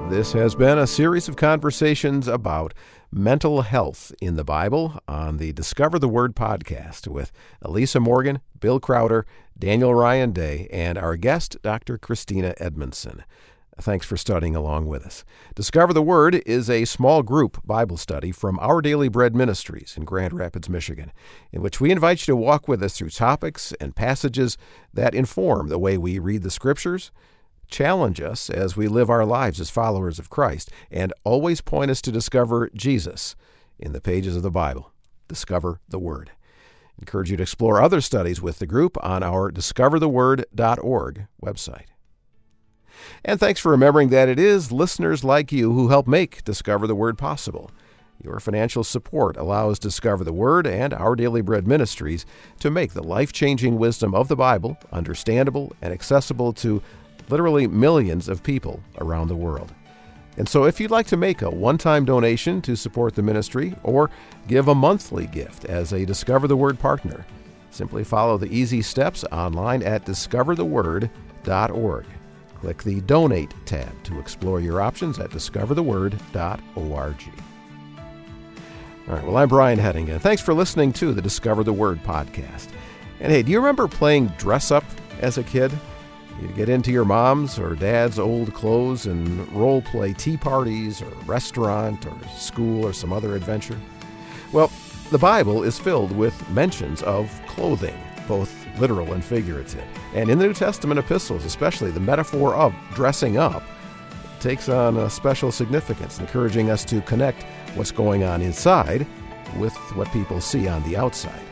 [0.10, 2.74] this has been a series of conversations about
[3.12, 7.32] mental health in the Bible on the Discover the Word podcast with
[7.62, 9.26] Elisa Morgan, Bill Crowder,
[9.60, 11.98] Daniel Ryan Day, and our guest, Dr.
[11.98, 13.26] Christina Edmondson.
[13.82, 15.26] Thanks for studying along with us.
[15.56, 20.06] Discover the Word is a small group Bible study from Our Daily Bread Ministries in
[20.06, 21.12] Grand Rapids, Michigan,
[21.52, 24.58] in which we invite you to walk with us through topics and passages
[24.94, 27.12] that inform the way we read the Scriptures
[27.68, 32.02] challenge us as we live our lives as followers of Christ, and always point us
[32.04, 33.36] to discover Jesus
[33.80, 34.92] in the pages of the Bible.
[35.28, 36.32] Discover the Word.
[37.00, 41.86] encourage you to explore other studies with the group on our discovertheword.org website.
[43.24, 46.96] And thanks for remembering that it is listeners like you who help make Discover the
[46.96, 47.70] Word possible.
[48.24, 52.26] Your financial support allows Discover the Word and Our Daily Bread Ministries
[52.60, 56.82] to make the life changing wisdom of the Bible understandable and accessible to
[57.30, 59.74] literally millions of people around the world.
[60.38, 63.74] And so, if you'd like to make a one time donation to support the ministry
[63.84, 64.12] or
[64.48, 67.26] give a monthly gift as a Discover the Word partner,
[67.72, 72.06] simply follow the easy steps online at discovertheword.org.
[72.60, 77.32] Click the Donate tab to explore your options at discovertheword.org.
[79.08, 80.20] All right, well, I'm Brian Hedingen.
[80.20, 82.68] Thanks for listening to the Discover the Word podcast.
[83.20, 84.84] And hey, do you remember playing dress up
[85.22, 85.72] as a kid?
[86.42, 91.10] You get into your mom's or dad's old clothes and role play tea parties or
[91.26, 93.80] restaurant or school or some other adventure.
[94.54, 94.72] Well,
[95.10, 99.84] the Bible is filled with mentions of clothing, both literal and figurative.
[100.14, 103.64] And in the New Testament epistles, especially the metaphor of dressing up,
[104.40, 107.44] takes on a special significance, encouraging us to connect
[107.76, 109.08] what's going on inside
[109.58, 111.47] with what people see on the outside.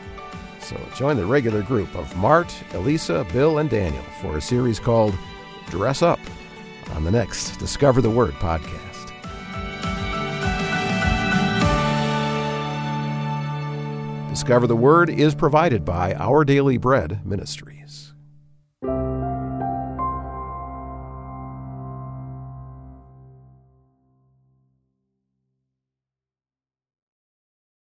[0.66, 5.14] So join the regular group of Mart, Elisa, Bill, and Daniel for a series called
[5.68, 6.18] Dress Up
[6.96, 9.12] on the next Discover the Word podcast.
[14.28, 17.75] Discover the Word is provided by Our Daily Bread Ministries.